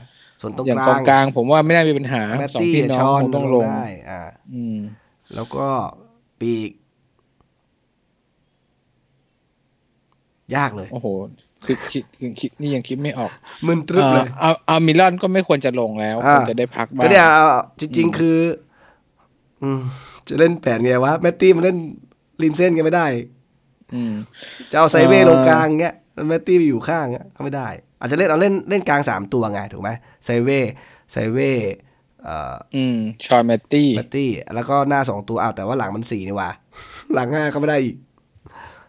[0.40, 4.22] ส่วนตรงอย่างกกลาองงกลางผมว่าไม่น่ามีปัญหาแมตสองตี้พี่น้อชงอนคงต้องลง ได้อ่า
[4.54, 4.78] อืม
[5.34, 5.66] แล้วก็
[6.40, 6.70] ปีก
[10.56, 11.06] ยากเลย โอ้โห
[11.66, 13.30] คือคิดคือคิดนี่ยังคิดไม่ออก
[13.66, 17.46] มึนตรึบเลยเอาเอามิลอนก็ไม่ควรจะลงแล้วอ่าควรจะได้พักบ้างก็เนี่ยเอา
[17.80, 18.38] จริง ๆ คือ
[19.62, 19.80] อืม
[20.28, 21.76] จะเล่นแผนไงวะแมตตี้มันเล่น
[22.42, 23.06] ริมเส้นกันไม่ได้
[23.94, 24.12] อืม
[24.70, 27.68] จะเอาไซเว่เอ่อลงกลางเงี้ยแล้วแมตตี้ไปอยู่ข้างเงี้ยก็ไม่ได้
[28.00, 29.90] อาจจะเล่นเอาเล่นเล่นกลางสามตัวไงถูกไหม
[30.24, 30.60] ไซเว่
[31.12, 31.52] ไซเว่
[32.24, 36.50] เอ่ออืมชอนแมตตี้แมตตี้ แล้วก็หน้าสองตัวอ้าวแต่ว่าหลังมันสี่นี่หว่า
[37.14, 37.96] หลังห้าก็ไม่ได้อีก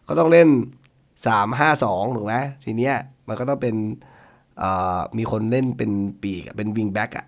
[0.07, 0.47] ก็ต้องเล่น
[1.27, 2.95] สามห้าสองถูกไหมทีเนี้ย
[3.27, 3.75] มันก็ต้องเป็น
[4.59, 7.25] เอ่อมีคนเล่นเป็นปีกอะเป็นวิงแบ็กอะ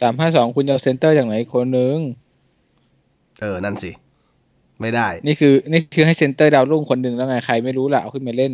[0.00, 1.96] สามห้าสองคุณจะเอาเซนเตอร์อย่างไหนคนหนึ่ง
[3.40, 3.90] เออ นั่นสิ
[4.80, 8.52] ไม่ได้ นี่คือ นี่คือให้เซนเตอร์ดาวรุ่งคนหนึ่งแล้วไง ใครไม่รู้ละเอาขึ้นมาเล่น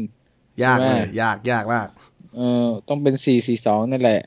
[0.65, 1.89] ยากเลยใช่ไหมยากยากมาก
[2.37, 4.21] เออ ต้องเป็นสี่สี่สองนั่นแหละ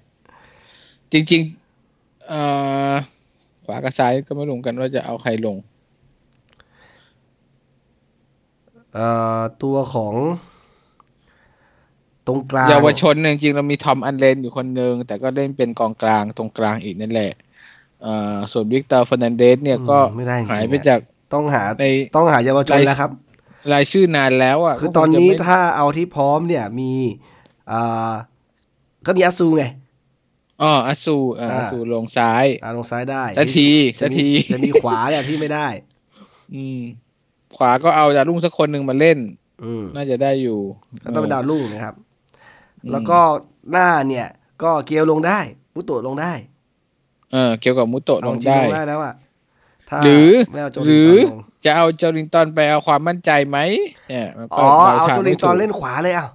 [1.11, 1.41] จริง
[1.85, 2.41] ๆ เอ่
[2.91, 2.93] อ
[3.65, 5.55] ขวากับซ้ายก็ไม่รู้เหมือนกันว่าจะเอาใครลง
[8.73, 8.86] เอ่อ
[9.63, 10.13] ตัวของ
[12.27, 17.31] ตรงกลางเยาวชนเนี่ยจริงๆเรามีทอมอันเลนอยู่คนหนึ่งแต่ก็เล่นเป็นกองกลางตรงกลางอีกนั่นแหละ
[18.03, 20.99] เอ่อส่วนวิกเตอร์ฟ r นันเดสเนี่ยก็อืมไม่ได้จริงๆหายไปอะจาก
[21.33, 21.85] ต้องหาใน
[22.15, 23.11] ต้องหาเยาวชนในแล้วครับ
[23.73, 26.93] รายชื่อนานแล้วอะคือก็ตอนงจะนี้ไม่ถ้าเอาที่พร้อมเนี่ยมี
[27.71, 28.11] อ่า
[29.05, 29.65] ก็มีอาซูไง
[30.61, 33.69] อ๋ออาซูอ่าอ่าอาซูลงซ้ายอาลงซ้ายได้สักที
[33.99, 35.67] จะสักมีทีจะมีขวาเนี่ยที่ไม่ได้
[36.55, 36.81] อืม
[37.57, 39.17] ขวาก็เอาดาวรุ่งสักคนหนึ่งมาเล่น
[39.63, 40.59] อืมน่าจะได้อยู่
[41.03, 41.95] ก็ต้องเป็นดาวรุ่งนะครับ
[42.83, 43.19] อืมแล้วก็
[43.71, 44.27] หน้าเนี่ย
[44.63, 45.39] ก็เกลียวลงได้
[45.73, 46.31] มุโตะลงได้
[47.31, 49.13] เออ เกี่ยวกับมุโตะลเอางจริงได้ลงได้แล้วอะ
[49.89, 53.57] ถ้าหรือไม่เอาโจหลิรืนอตันลงจะเอาเจอริงตันไปเอาความมั่นใจไหม
[54.09, 56.27] เนี่ยมันก็อ๋อดเอาทงโจลินไม่ตันถูกเล่นขวาเลยอะ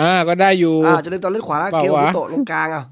[0.00, 2.84] อ่าก็ได้อยู่อ่าโจลินตันเล่นขวาแล้วเปล่าเกลียววะมุโตะลงกลางอะ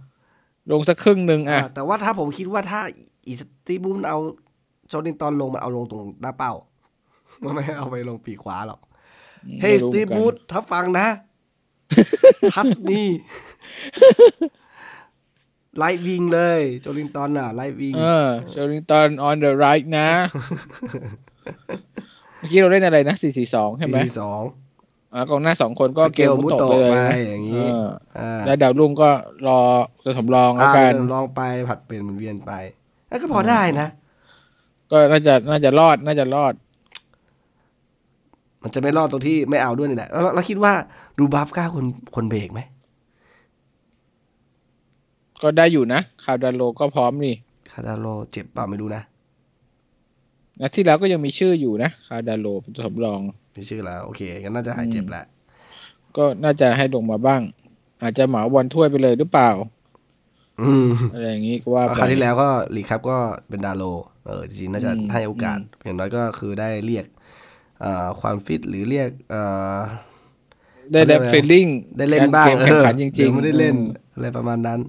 [0.73, 2.81] ลงสักครึ่งหนึ่งอะอ่าแต่ว่าถ้าผมคิดว่าถ้า
[3.27, 4.19] อีสตีบูมเอา
[4.89, 6.53] โจลินตันลงมันเอาลงตรงหน้าเป้า
[7.45, 8.81] มันไม่เอาไปลงปีกขวาหรอก
[9.63, 11.07] เฮ้ยไม่สรู้ตีเหมือนกันบูธถ้าฟังนะ
[12.55, 13.03] ทัสมี
[15.79, 20.09] ไลท์วิงเลย โจลินตันอะ ไลท์วิงเออเจอริงตัน on the right นะ
[22.39, 24.43] เมื่อกี้เราเล่นอะไรนะสี่สี่สองใช่ไหมที่สอง
[25.15, 27.77] อ่ากองหน้าสองคนก็เกลมุโตะไปเลยไปนะอย่างเอนี้อ
[28.19, 29.11] อ่าแล้วดาวรุ่งก็
[29.47, 29.61] รอ
[30.05, 32.53] จะสำรองแล้วอ่ากันลองไปผัดเปลี่ยนหมุนเวียนไป
[33.09, 33.89] แล้วก็พอได้นะ
[34.91, 36.55] ก็น่าจะน่าจะรอดน่าจะรอด
[38.63, 40.73] มันจะไม่รอดตรงที่ไม่เอาด้วยนี่แหละแล้วเราคิดว่า
[41.19, 41.85] ดูบัฟกล้าคน
[42.17, 42.61] คนเบรกไหม
[45.43, 47.35] ก็ได้อยู่นะ คาร์ดาโลก็พร้อมนี่
[47.73, 49.03] คาดาโลเจ็บเปล่าไม่รู้นะ
[50.61, 53.21] นะที่แล้วก็ยังมีชื่ออยู่นะ คาร์ดาโลเป็นตัวสำรอง
[53.57, 55.25] มีชื่อแล้ว โอเคก็น่าจะหายเจ็บแล้ว
[56.17, 57.41] ก็น่าจะให้ลงมาบ้าง
[58.03, 59.51] อาจจะเหมาบอลถ้วยไปเลยหรือเปล่า
[60.61, 63.85] อืมอะไรอย่างนี้ก็ว่าคไปราวที่แล้วก็ลีกครับก็เป็นดาโล
[64.27, 67.20] เออจริงๆน่าจะอืมให้โอกาสอืมอย่างน้อยก็คือได้เรียกเอ่อ
[68.21, 69.43] ความฟิตหรือเรียกเอ่
[69.77, 69.79] อ
[70.93, 71.67] ได้แลบเขาเฟเรียกลลิ่ง
[71.97, 74.81] ได้เล่นบ้างเกมแข่งขันเอจอริงหอไม่ได้เล่นอืมอะไรประมาณนั้น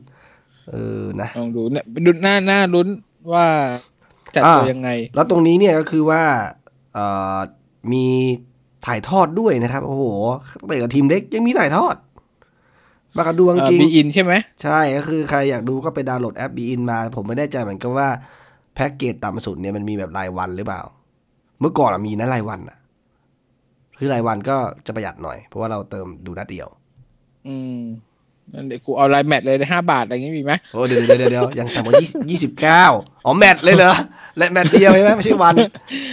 [0.72, 2.88] เออนะลองดูเนี่ยดูหน้าหน้าลุ้น
[3.34, 3.46] ว่า
[4.36, 6.24] จัดตัวอ่ายังไง แล้วตรงนี้เนี่ยก็คือว่า
[6.94, 7.38] เอ่อ
[7.94, 8.06] มี
[8.86, 10.04] ถ่ายทอดด้วยนะครับ โอ้โห
[10.68, 11.96] เตะกับทีมเล็กยังมีถ่ายทอด
[13.18, 14.34] มากระดวงจริงบีอินใช่ไหม
[14.64, 18.08] ใช่ก็คือใครอยากดูก็ไปดาวน์โหลดแอป b ีอินมา ผมไม่แน่ใจเหมือนกันว่า
[18.76, 20.82] แพ็กเกจต่ำสุดเนี่ยมันมีแบบรายวันหรือเปล่า
[21.60, 22.78] เมื่อก่อนอะมีนะรายวันอะ
[24.04, 26.68] คือรายวันก็จะประหยัดหน่อย เพราะว่าเราเติมดูนัดเดียว
[27.48, 27.80] อืม
[28.54, 32.84] นั่นเดี๋ยวกูเอาไลน์แมทเลยห้าบาทอะไรอย่างงี้มีไหมโอ้เดี๋ยวเดี๋ยวเดี๋ยวเดี๋ยวยังต่ำกว่ายี่ยี่สิบเก้า
[33.26, 33.94] อ๋อแมตช์เลยเหรอ
[34.38, 35.56] และแมตช์เดียวใช่ไหมไม่ใช่วัน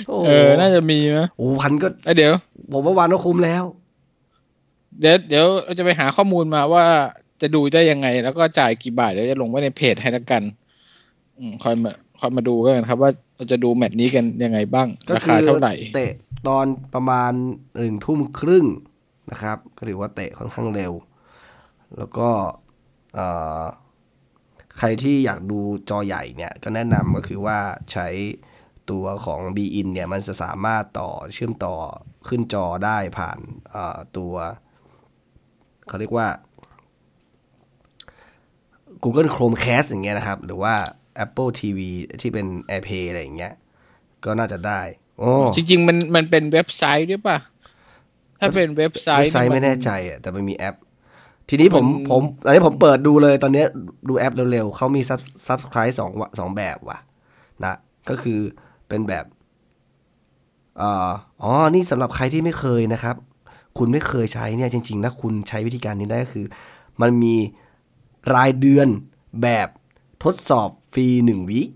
[0.09, 2.32] โอ้โหเออน่าจะมีนะโอ้วันก็เอ้ยเดี๋ยว
[2.72, 3.64] ผมว่าวันก็คุ้มแล้ว
[5.01, 6.84] เดี๋ยวเดี๋ยวเราจะไปหาข้อมูลมาว่า
[7.43, 10.43] จะดูได้ยังไง แล้วก็จ่ายกี่บาทเดี๋ยวจะลงไว้ในเพจให้ละกัน
[11.39, 16.12] อืมคอยมาคอยมาดูกันครับว่า เราจะดูแมตช์นี้กันยังไงบ้าง ราคาเท่าไหร่ เตะ
[16.49, 17.32] ตอนประมาณ
[17.76, 18.66] หนึ่งทุ่มครึ่ง
[19.30, 20.93] นะครับ ก็ถือว่าเตะค่อนข้างเร็ว
[21.97, 22.28] แล้วก็
[24.78, 25.59] ใครที่อยากดู
[25.91, 27.59] จอใหญ่เนี่ย ก็แนะนำก็คือว่า
[27.93, 28.09] ใช้
[28.91, 31.76] ตัวของ b i n เนี่ย มันจะสามารถต่อเชื่อมต่อ
[32.28, 33.39] ขึ้นจอได้ผ่าน
[34.16, 34.34] ตัว
[35.89, 36.28] เขาเรียกว่า
[39.03, 40.74] Google Chromecast อย่างเงี้ยนะครับ หรือว่า
[41.25, 41.79] Apple TV
[42.21, 43.53] ที่เป็น AirPlay อะไรอย่างเงี้ย
[44.25, 44.81] ก็น่าจะได้
[45.19, 47.39] โอ้จริง ๆ มันมันเป็นเว็บไซต์ด้วยป่ะ
[48.41, 50.77] ถ้าเป็นเว็บไซต์ เว็บไซต์เนี่ยไม่แน่ใจอะแต่มันมีแอป
[51.49, 53.66] ทีนี้ผมมันผมตอนนี้ผมเปิดดูเลยตอนเนี้ย
[54.09, 56.99] ดูแอปเร็วๆเขามี sub subscribe สองวะสองแบบว่ะ
[57.64, 57.75] นะ
[58.09, 58.41] ก็คือ
[58.89, 59.25] เป็นแบบ
[60.79, 61.11] เอ่อ
[61.43, 63.16] อ๋อ นี่สำหรับใครที่ไม่เคยนะครับ
[63.79, 66.47] คุณไม่เคยใช้เนี่ยจริงๆแล้วคุณใช้วิธีการนี้ได้ก็คือ
[67.01, 67.35] มันมี
[68.35, 68.89] รายเดือน
[69.43, 69.69] แบบ
[70.25, 71.70] ทดสอบ ฟรีหนึ่งวีค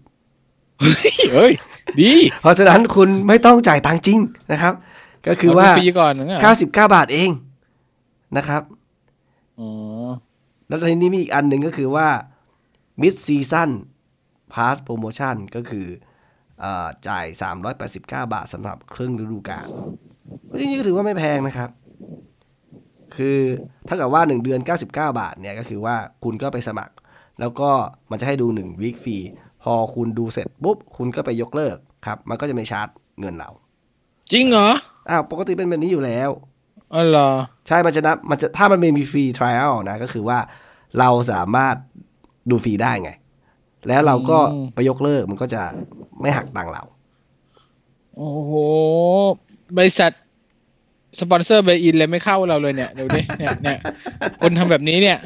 [1.32, 1.52] เอ้ย
[2.00, 4.18] ดี เพราะฉะนั้นคุณไม่ต้องจ่ายตังค์จริง
[4.52, 4.74] นะครับ
[5.26, 7.30] ก็คือว่าเดูฟรีก่อนนะ99บาทเอง
[8.36, 8.62] นะครับ
[9.58, 9.68] อ๋อ
[10.68, 12.08] แล้วทีนี้มีอีกอันหนึ่งก็คือว่า
[13.02, 13.70] mid season
[14.52, 15.86] pass promotion ก็คือ
[16.60, 17.24] เอ่อจ่าย
[17.78, 19.68] 389 บาทสำหรับครึ่งฤดูกาล
[20.58, 21.70] จริงๆก็ถือว่าไม่แพงนะครับ
[23.16, 23.38] คือ
[23.88, 26.94] ถ้ากับว่า 1 เดือน 99 บาทเนี่ยก็คือว่าคุณก็ไปสมัคร
[27.43, 27.70] แล้วก็
[28.11, 29.16] มันจะให้ดู1วีคฟรี
[29.62, 31.76] พอคุณดูเสร็จปุ๊บ คุณก็ไปยกเลิก
[32.07, 32.88] ครับ มันก็จะไม่ชาร์จ
[33.20, 33.51] เงินเรา
[34.32, 34.68] จริงเหรอ
[35.11, 36.30] อ้าวปกติเป็นแบบนี้อยู่แล้ว
[36.95, 37.30] อ๋อเหรอ
[37.68, 40.38] ใช่มันจะนับมันจะถ้ามันมีฟรีทริอัลนะ ก็คือว่า
[40.99, 41.76] เราสามารถ
[42.51, 43.11] ดูฟรีได้ไง
[43.88, 45.62] แล้วเราก็อืมไปยกเลิกมันก็จะ
[46.20, 46.82] ไม่หักตังค์เรา
[48.16, 48.53] โอ้โห
[49.78, 50.12] บริษัท
[51.20, 53.78] สปอนเซอร์เบอินเลยไม่เข้าเราเลยเนี่ยเดี๋ยวดิเนี่ยเนี่ย
[54.40, 55.18] คนทำแบบนี้เนี่ย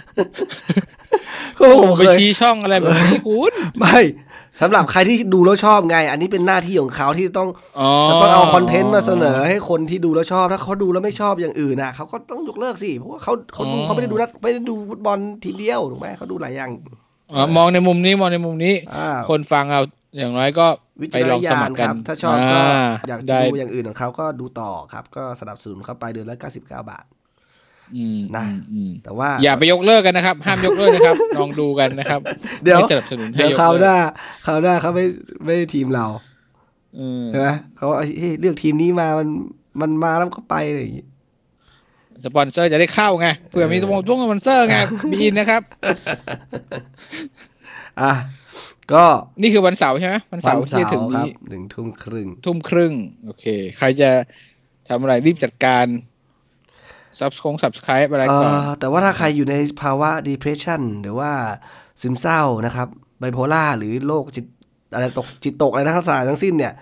[1.59, 3.99] ก็ผมไปเคยชี้ช่องอะไรแบบนี้คุณไม่
[4.61, 7.49] สำหรับใครที่ดูแล้วชอบไง อันนี้เป็นหน้าที่ของเขาที่ต้อง
[7.81, 16.71] อ๋อจะต้องเอา content มาเสนอให้คนที่ดูแล้วชอบ ถ้าเขาดูแล้วไม่ชอบอย่างอื่นนะเขาก็ต้องยกเลิกสิ เพราะว่าเขาเขาดูเขาไม่ได้ดูนัดไม่ได้ดูฟุตบอลทีเดียวถูกไหมเขาดูหลายอย่าง
[17.33, 19.83] อ๋อมองในมุมนี้มองในมุมนี้ อ่า คนฟังเอา
[20.19, 20.67] อย่างน้อยก็
[21.03, 22.65] วิไปจารลณองสญามัณครคกัรันบถ้าชอบก็า
[23.09, 27.16] อยากจะได้ดูอย่างอื่นของเขาก็ดูต่อครับ ก็สนับสนุนเข้าไปเดือนละ 99 บาทอืม
[28.37, 32.21] นะอืมอืมแต่ว่าอย่าไปยกเลิกกันนะครับ ห้ามยกเลิกนะครับลองดูกันนะครับ
[32.63, 34.03] เดี๋ยวไม่สนับสนุนให้เดี๋ยวยกคราวหเลิน้าก
[34.47, 35.05] คราวหน้าเขาไม่
[35.45, 36.07] ไม่ทีมเรา
[36.99, 39.29] อืมใช่ไหมเขาว่าเฮ้ยเลือกทีมนี้มามัน
[39.81, 41.07] มันมาแล้วก็ไปอะไรอย่างงี้
[42.25, 44.77] สปอนเซอร์จะได้เข้าไงเผื่อมีสปอนสปอนเซอร์ไง
[45.11, 45.63] บีอินนะครับ
[48.01, 48.13] อะ
[48.93, 49.05] ก็
[49.43, 52.93] นี่คือวันเสาร์ใช่ไหมวันวัเสานร์ที่เสาจะถึงร์ครับนี้หนึ่งทุ่มครึ่งทุ่มครึ่ง
[53.25, 53.45] โอเค
[53.79, 54.11] ใครจะ
[54.89, 55.87] ทำอะไรรีบจัดการ
[57.19, 61.31] ซับสคงสับสไครป์อะไรเอ่ก่อนอแต่ว่าถ้าใครอยู่ในภาวะ depression หรือว่า
[62.01, 62.89] ซึมเศร้านะครับ
[63.19, 64.45] ไบโพล่าหรือโรคจิต
[64.95, 66.73] อะไรตกจิตตกอะไรทั้งสารทั้งสิ้นเนี่ย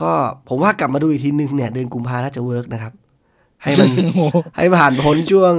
[0.00, 0.12] ก็
[0.48, 2.92] ผมว่ากลับมาดูอีกทีนึงเนี่ย เดือนกุมภาน่าจะเวิร์กนะครับ
[3.62, 3.90] ให้มัน
[4.56, 5.54] ให้ผ่านพ้นช่วง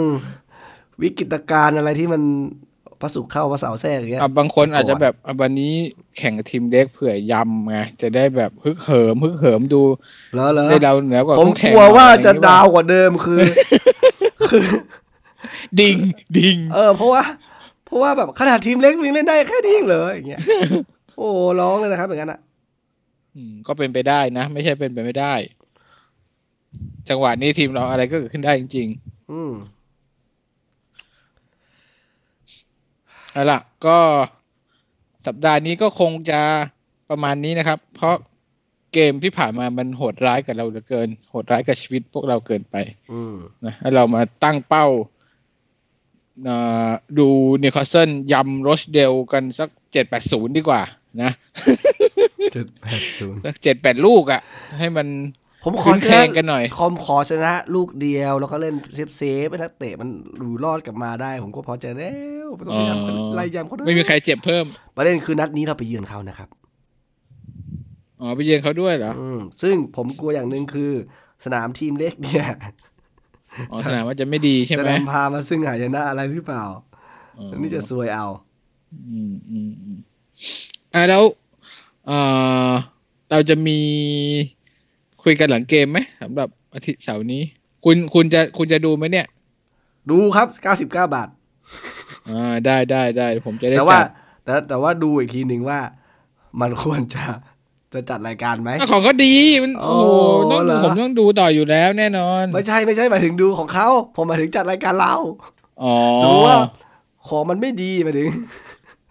[1.02, 2.22] วิกฤตการณ์อะไรที่มัน
[3.02, 5.74] ประสุกเข้าประเสาแทรกอย่างเงี้ยอะบางคนอาจจะแบบอะวันนี้
[6.18, 9.82] แข่งกับทีมเล็กเผื่อยำไงจะได้แบบฮึกเหิมฮึกเหิมดู
[10.36, 13.40] แล้วเหรอได้เราเหนือกว่าผมคู่แข่กงลัวว่าอะไรอย่จะงงี้ดาวกว่าเดิมคือ
[14.50, 14.66] คือ
[15.80, 15.98] ดิ่ง
[16.38, 17.24] ดิ่งเออ เพราะว่า
[17.86, 20.42] เพราะว่าแบบขนาดทีมเล็กยังเล่นได้แค่นี้เองเหรออย่างเงี้ย
[21.18, 21.28] โอ้
[21.60, 22.40] ร้องเลยนะครับอย่างนั้นอะ
[23.36, 25.34] อืมก็เป็นไปได้นะ ไม่ใช่เป็นไปไม่ได้
[27.10, 28.88] จังหวะนี้ทีมเราอะไรก็เกิดขึ้นได้จริง
[29.32, 29.78] อืมๆ
[33.32, 33.98] เอาล่ะ ก็
[35.26, 36.42] สัปดาห์นี้ก็คงจะ
[37.10, 38.16] ประมาณนี้นะครับ เพราะ
[38.94, 42.76] เกมที่ผ่านมามันโหดร้ายกับเราเหลือเกิน โหดร้ายกับชีวิตพวกเราเกินไป
[43.14, 43.36] อืม
[43.66, 44.86] นะให้เรามาตั้งเป้า
[46.44, 46.56] เอ่
[46.88, 47.28] อดู
[47.64, 50.82] นิวคาสเซิลยำโรชเดลกันสักเจ็ดแปดศูนย์ดีกว่า
[51.22, 51.32] นะ
[52.54, 54.42] เจ็ดแปดศูนย์สักเจ็ดแปดลูกอะ่ะ
[54.80, 55.08] ให้มัน
[55.64, 60.10] ผมขอชแข่นะงกันหน่อยคอมขอชนะ ลูกเดียวแล้วก็เล่นเซฟเซฟให้นักเตะมัน
[60.40, 62.14] อยู่รอดกลับมาได้ ผมก็พอใจแล้
[62.46, 64.66] วไม่ต้องพยายามอ๋อไล่ยำเขาด้วยไม่มีใครเจ็บเพิ่ม
[64.96, 66.50] ประเด็นคือนัดนี้เราไปเยือนเขานะครับ
[68.22, 70.92] อ๋อไปเยือนเขาด้วยเหรออืมซึ่งผมกลัวอย่างหนึ่งคือ
[71.46, 72.46] สนามทีมเล็กเนี่ย
[73.72, 76.64] อ๋อสนามว่าจะไม่ดีใช่จะไหมนำพามาซึ่งหายนะอะไรหรือเปล่า
[77.38, 78.26] อ๋ออันนี้จะซวยเอา
[79.10, 79.98] อืมอืมอืม
[80.94, 81.24] อ่าแล้ว
[82.08, 82.20] เอ่
[82.70, 82.72] อ
[83.32, 83.80] เราจะมี
[85.24, 87.44] คุยกันหลังเกมไหมสำหรับอาทิตย์เสาร์นี้
[87.86, 89.28] คุณคุณจะคุณจะดูไหมเนี่ย
[90.12, 91.30] ดูครับ99บาท
[92.30, 94.10] อ่าได้ได้ได้ผมจะได้แต่ว่าจัด
[94.46, 95.80] แต่แต่ว่าดูอีกทีหนึ่งว่า
[96.62, 97.24] มันควรจะ
[97.94, 100.04] จะจัดรายการไหมอะของเขาดีมันโอ้โห
[100.48, 105.16] โอ้ต้องเหรดูอผมต้องดูต่ออยู่แล้วแน่นอน ไม่ใช่ไม่ใช่หมายถึงดูของเขาผมหมายถึงจัดรายการเรา
[105.82, 106.58] อ๋อสมมติว่า
[107.28, 108.30] ของมันไม่ดีหมายถึง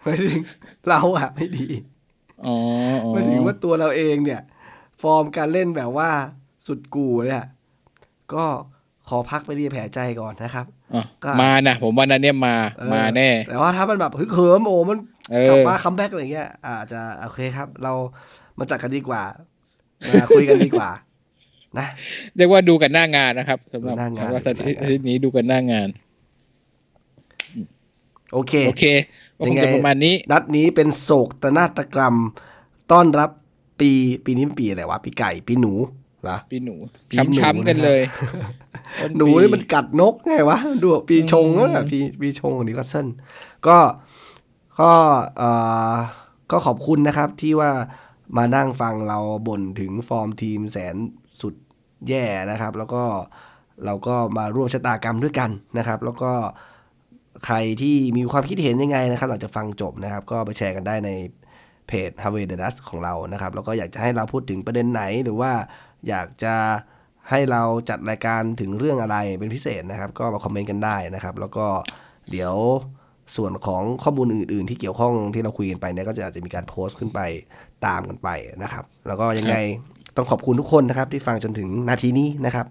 [0.03, 0.37] หมายถึง
[0.89, 1.67] เราอะไม่ดี
[2.45, 2.55] อ๋อ
[3.03, 4.41] อ๋อหมายถึงว่าตัวเราเองเนี่ย
[5.01, 6.09] ฟอร์มการเล่นแบบว่า
[6.67, 7.43] สุดกูเนี่ย
[8.33, 8.45] ก็
[9.09, 10.76] ขอพักไปเลียแผลใจก่อนนะครับอะก็
[11.41, 14.97] มานะผมว่านันเนี่ยมาเออมาแน่ แต่ว่าถ้ามันแบบฮึกเหิมโอ้มัน
[15.31, 17.93] เออกลับมา comeback อะไรเงี้ย อาจจะโอเคครับ เรา
[18.59, 19.21] มาจัดกันดีกว่า
[20.21, 20.89] มาคุยกันดีกว่า
[21.79, 21.87] นะ
[22.35, 25.89] เรียกว่าดูกันหน้างานนะครับสำหรับดูหน้างานสำหรับอาทิตย์อาทิตย์นี้ดูกันหน้างาน
[28.33, 28.85] โอเคโอเค
[29.37, 32.15] ก็คยังงไงจะประมาณนี้ นัดนี้เป็นโศกตนาฏกรรม
[32.91, 33.29] ต้อนรับ
[33.79, 33.91] ปี
[34.25, 35.73] ปีนี้เป็นปีอะไรวะปีไก่ปีหนู
[36.23, 36.75] เหรอปีหนู
[37.11, 38.01] ปีหนูช้ำๆกันเลย
[39.01, 43.07] ต้หนูปีนี่มันกัดนกไงวะดูปีชงอืมแล้วแหละปีปีชงของนิวคาสเซิล
[43.67, 43.77] ก็
[44.79, 44.91] ก็
[45.37, 45.51] เอ่
[45.91, 45.93] อ
[46.51, 47.71] ก็ขอบคุณนะครับที่ว่า
[48.37, 50.95] มานั่งฟังเราบ่นถึงฟอร์มทีมแสน
[51.41, 51.53] สุด
[52.07, 53.03] แย่นะครับ แล้วก็
[53.85, 56.31] เราก็มาร่วมชะตากรรมด้วยกันนะครับ แล้วก็
[57.45, 61.09] ใครที่มีความคิดเห็นยังไงนะครับหลังจากฟังจบนะครับ ก็ไปแชร์กันได้ใน
[61.87, 65.51] เพจ h a r v e y the Dust ของเรานะครับ แล้วก็อยากจะให้เราพูดถึงประเด็นไหนหรือว่า
[66.09, 66.55] อยากจะ
[67.29, 71.65] ให้เราจัดรายการถึงเรื่องอะไรเป็นพิเศษนะครับ ก็มาคอมเมนต์กันได้นะครับ แล้วก็
[72.31, 72.55] เดี๋ยว
[73.35, 77.19] ส่วนของข้อมูลอื่น ๆ ที่เกี่ยวข้องที่เราคุยกันไปเนี่ยก็จะอาจจะมีการโพสต์ขึ้นไป
[77.85, 78.29] ตามกันไป
[78.63, 79.55] นะครับ แล้วก็ยังไง
[80.15, 82.67] ต้องขอบคุณทุกคนนะครับ ที่ฟังจนถึงนาทีนี้นะครับ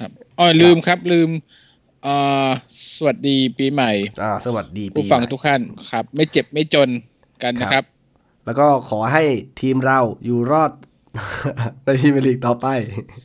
[0.00, 1.30] ครับอ๋อลืมครับลืม
[2.04, 2.14] เอ่
[2.46, 2.48] อ
[2.96, 5.60] สวัสดีปีใหม่อ่าสวัสดีปีผู้ฟังใหม่ทุกท่าน
[5.90, 6.88] ครับ ไม่เจ็บไม่จน
[7.42, 7.84] กันนะครับ
[8.46, 9.22] แล้วก็ขอให้
[9.60, 10.72] ทีมเราอยู่รอด
[11.84, 12.66] ในพรีเมียร์ลีกต่อไป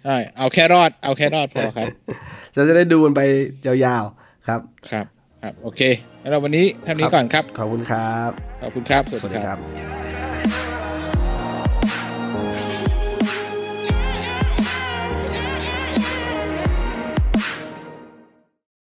[0.03, 1.87] ใช่เอาแค่รอดเอาแค่รอดพอครับ
[2.53, 3.21] จะจะได้ดูกันไป
[3.65, 4.59] ยาวๆครับ
[4.91, 5.05] ครับ
[5.41, 5.81] ครับ โอเค
[6.21, 8.31] แล้วเราวันนี้เท่านี้ก่อนครับ ขอบคุณครับ
[8.61, 9.57] ขอบคุณครับ สวัสดีครับ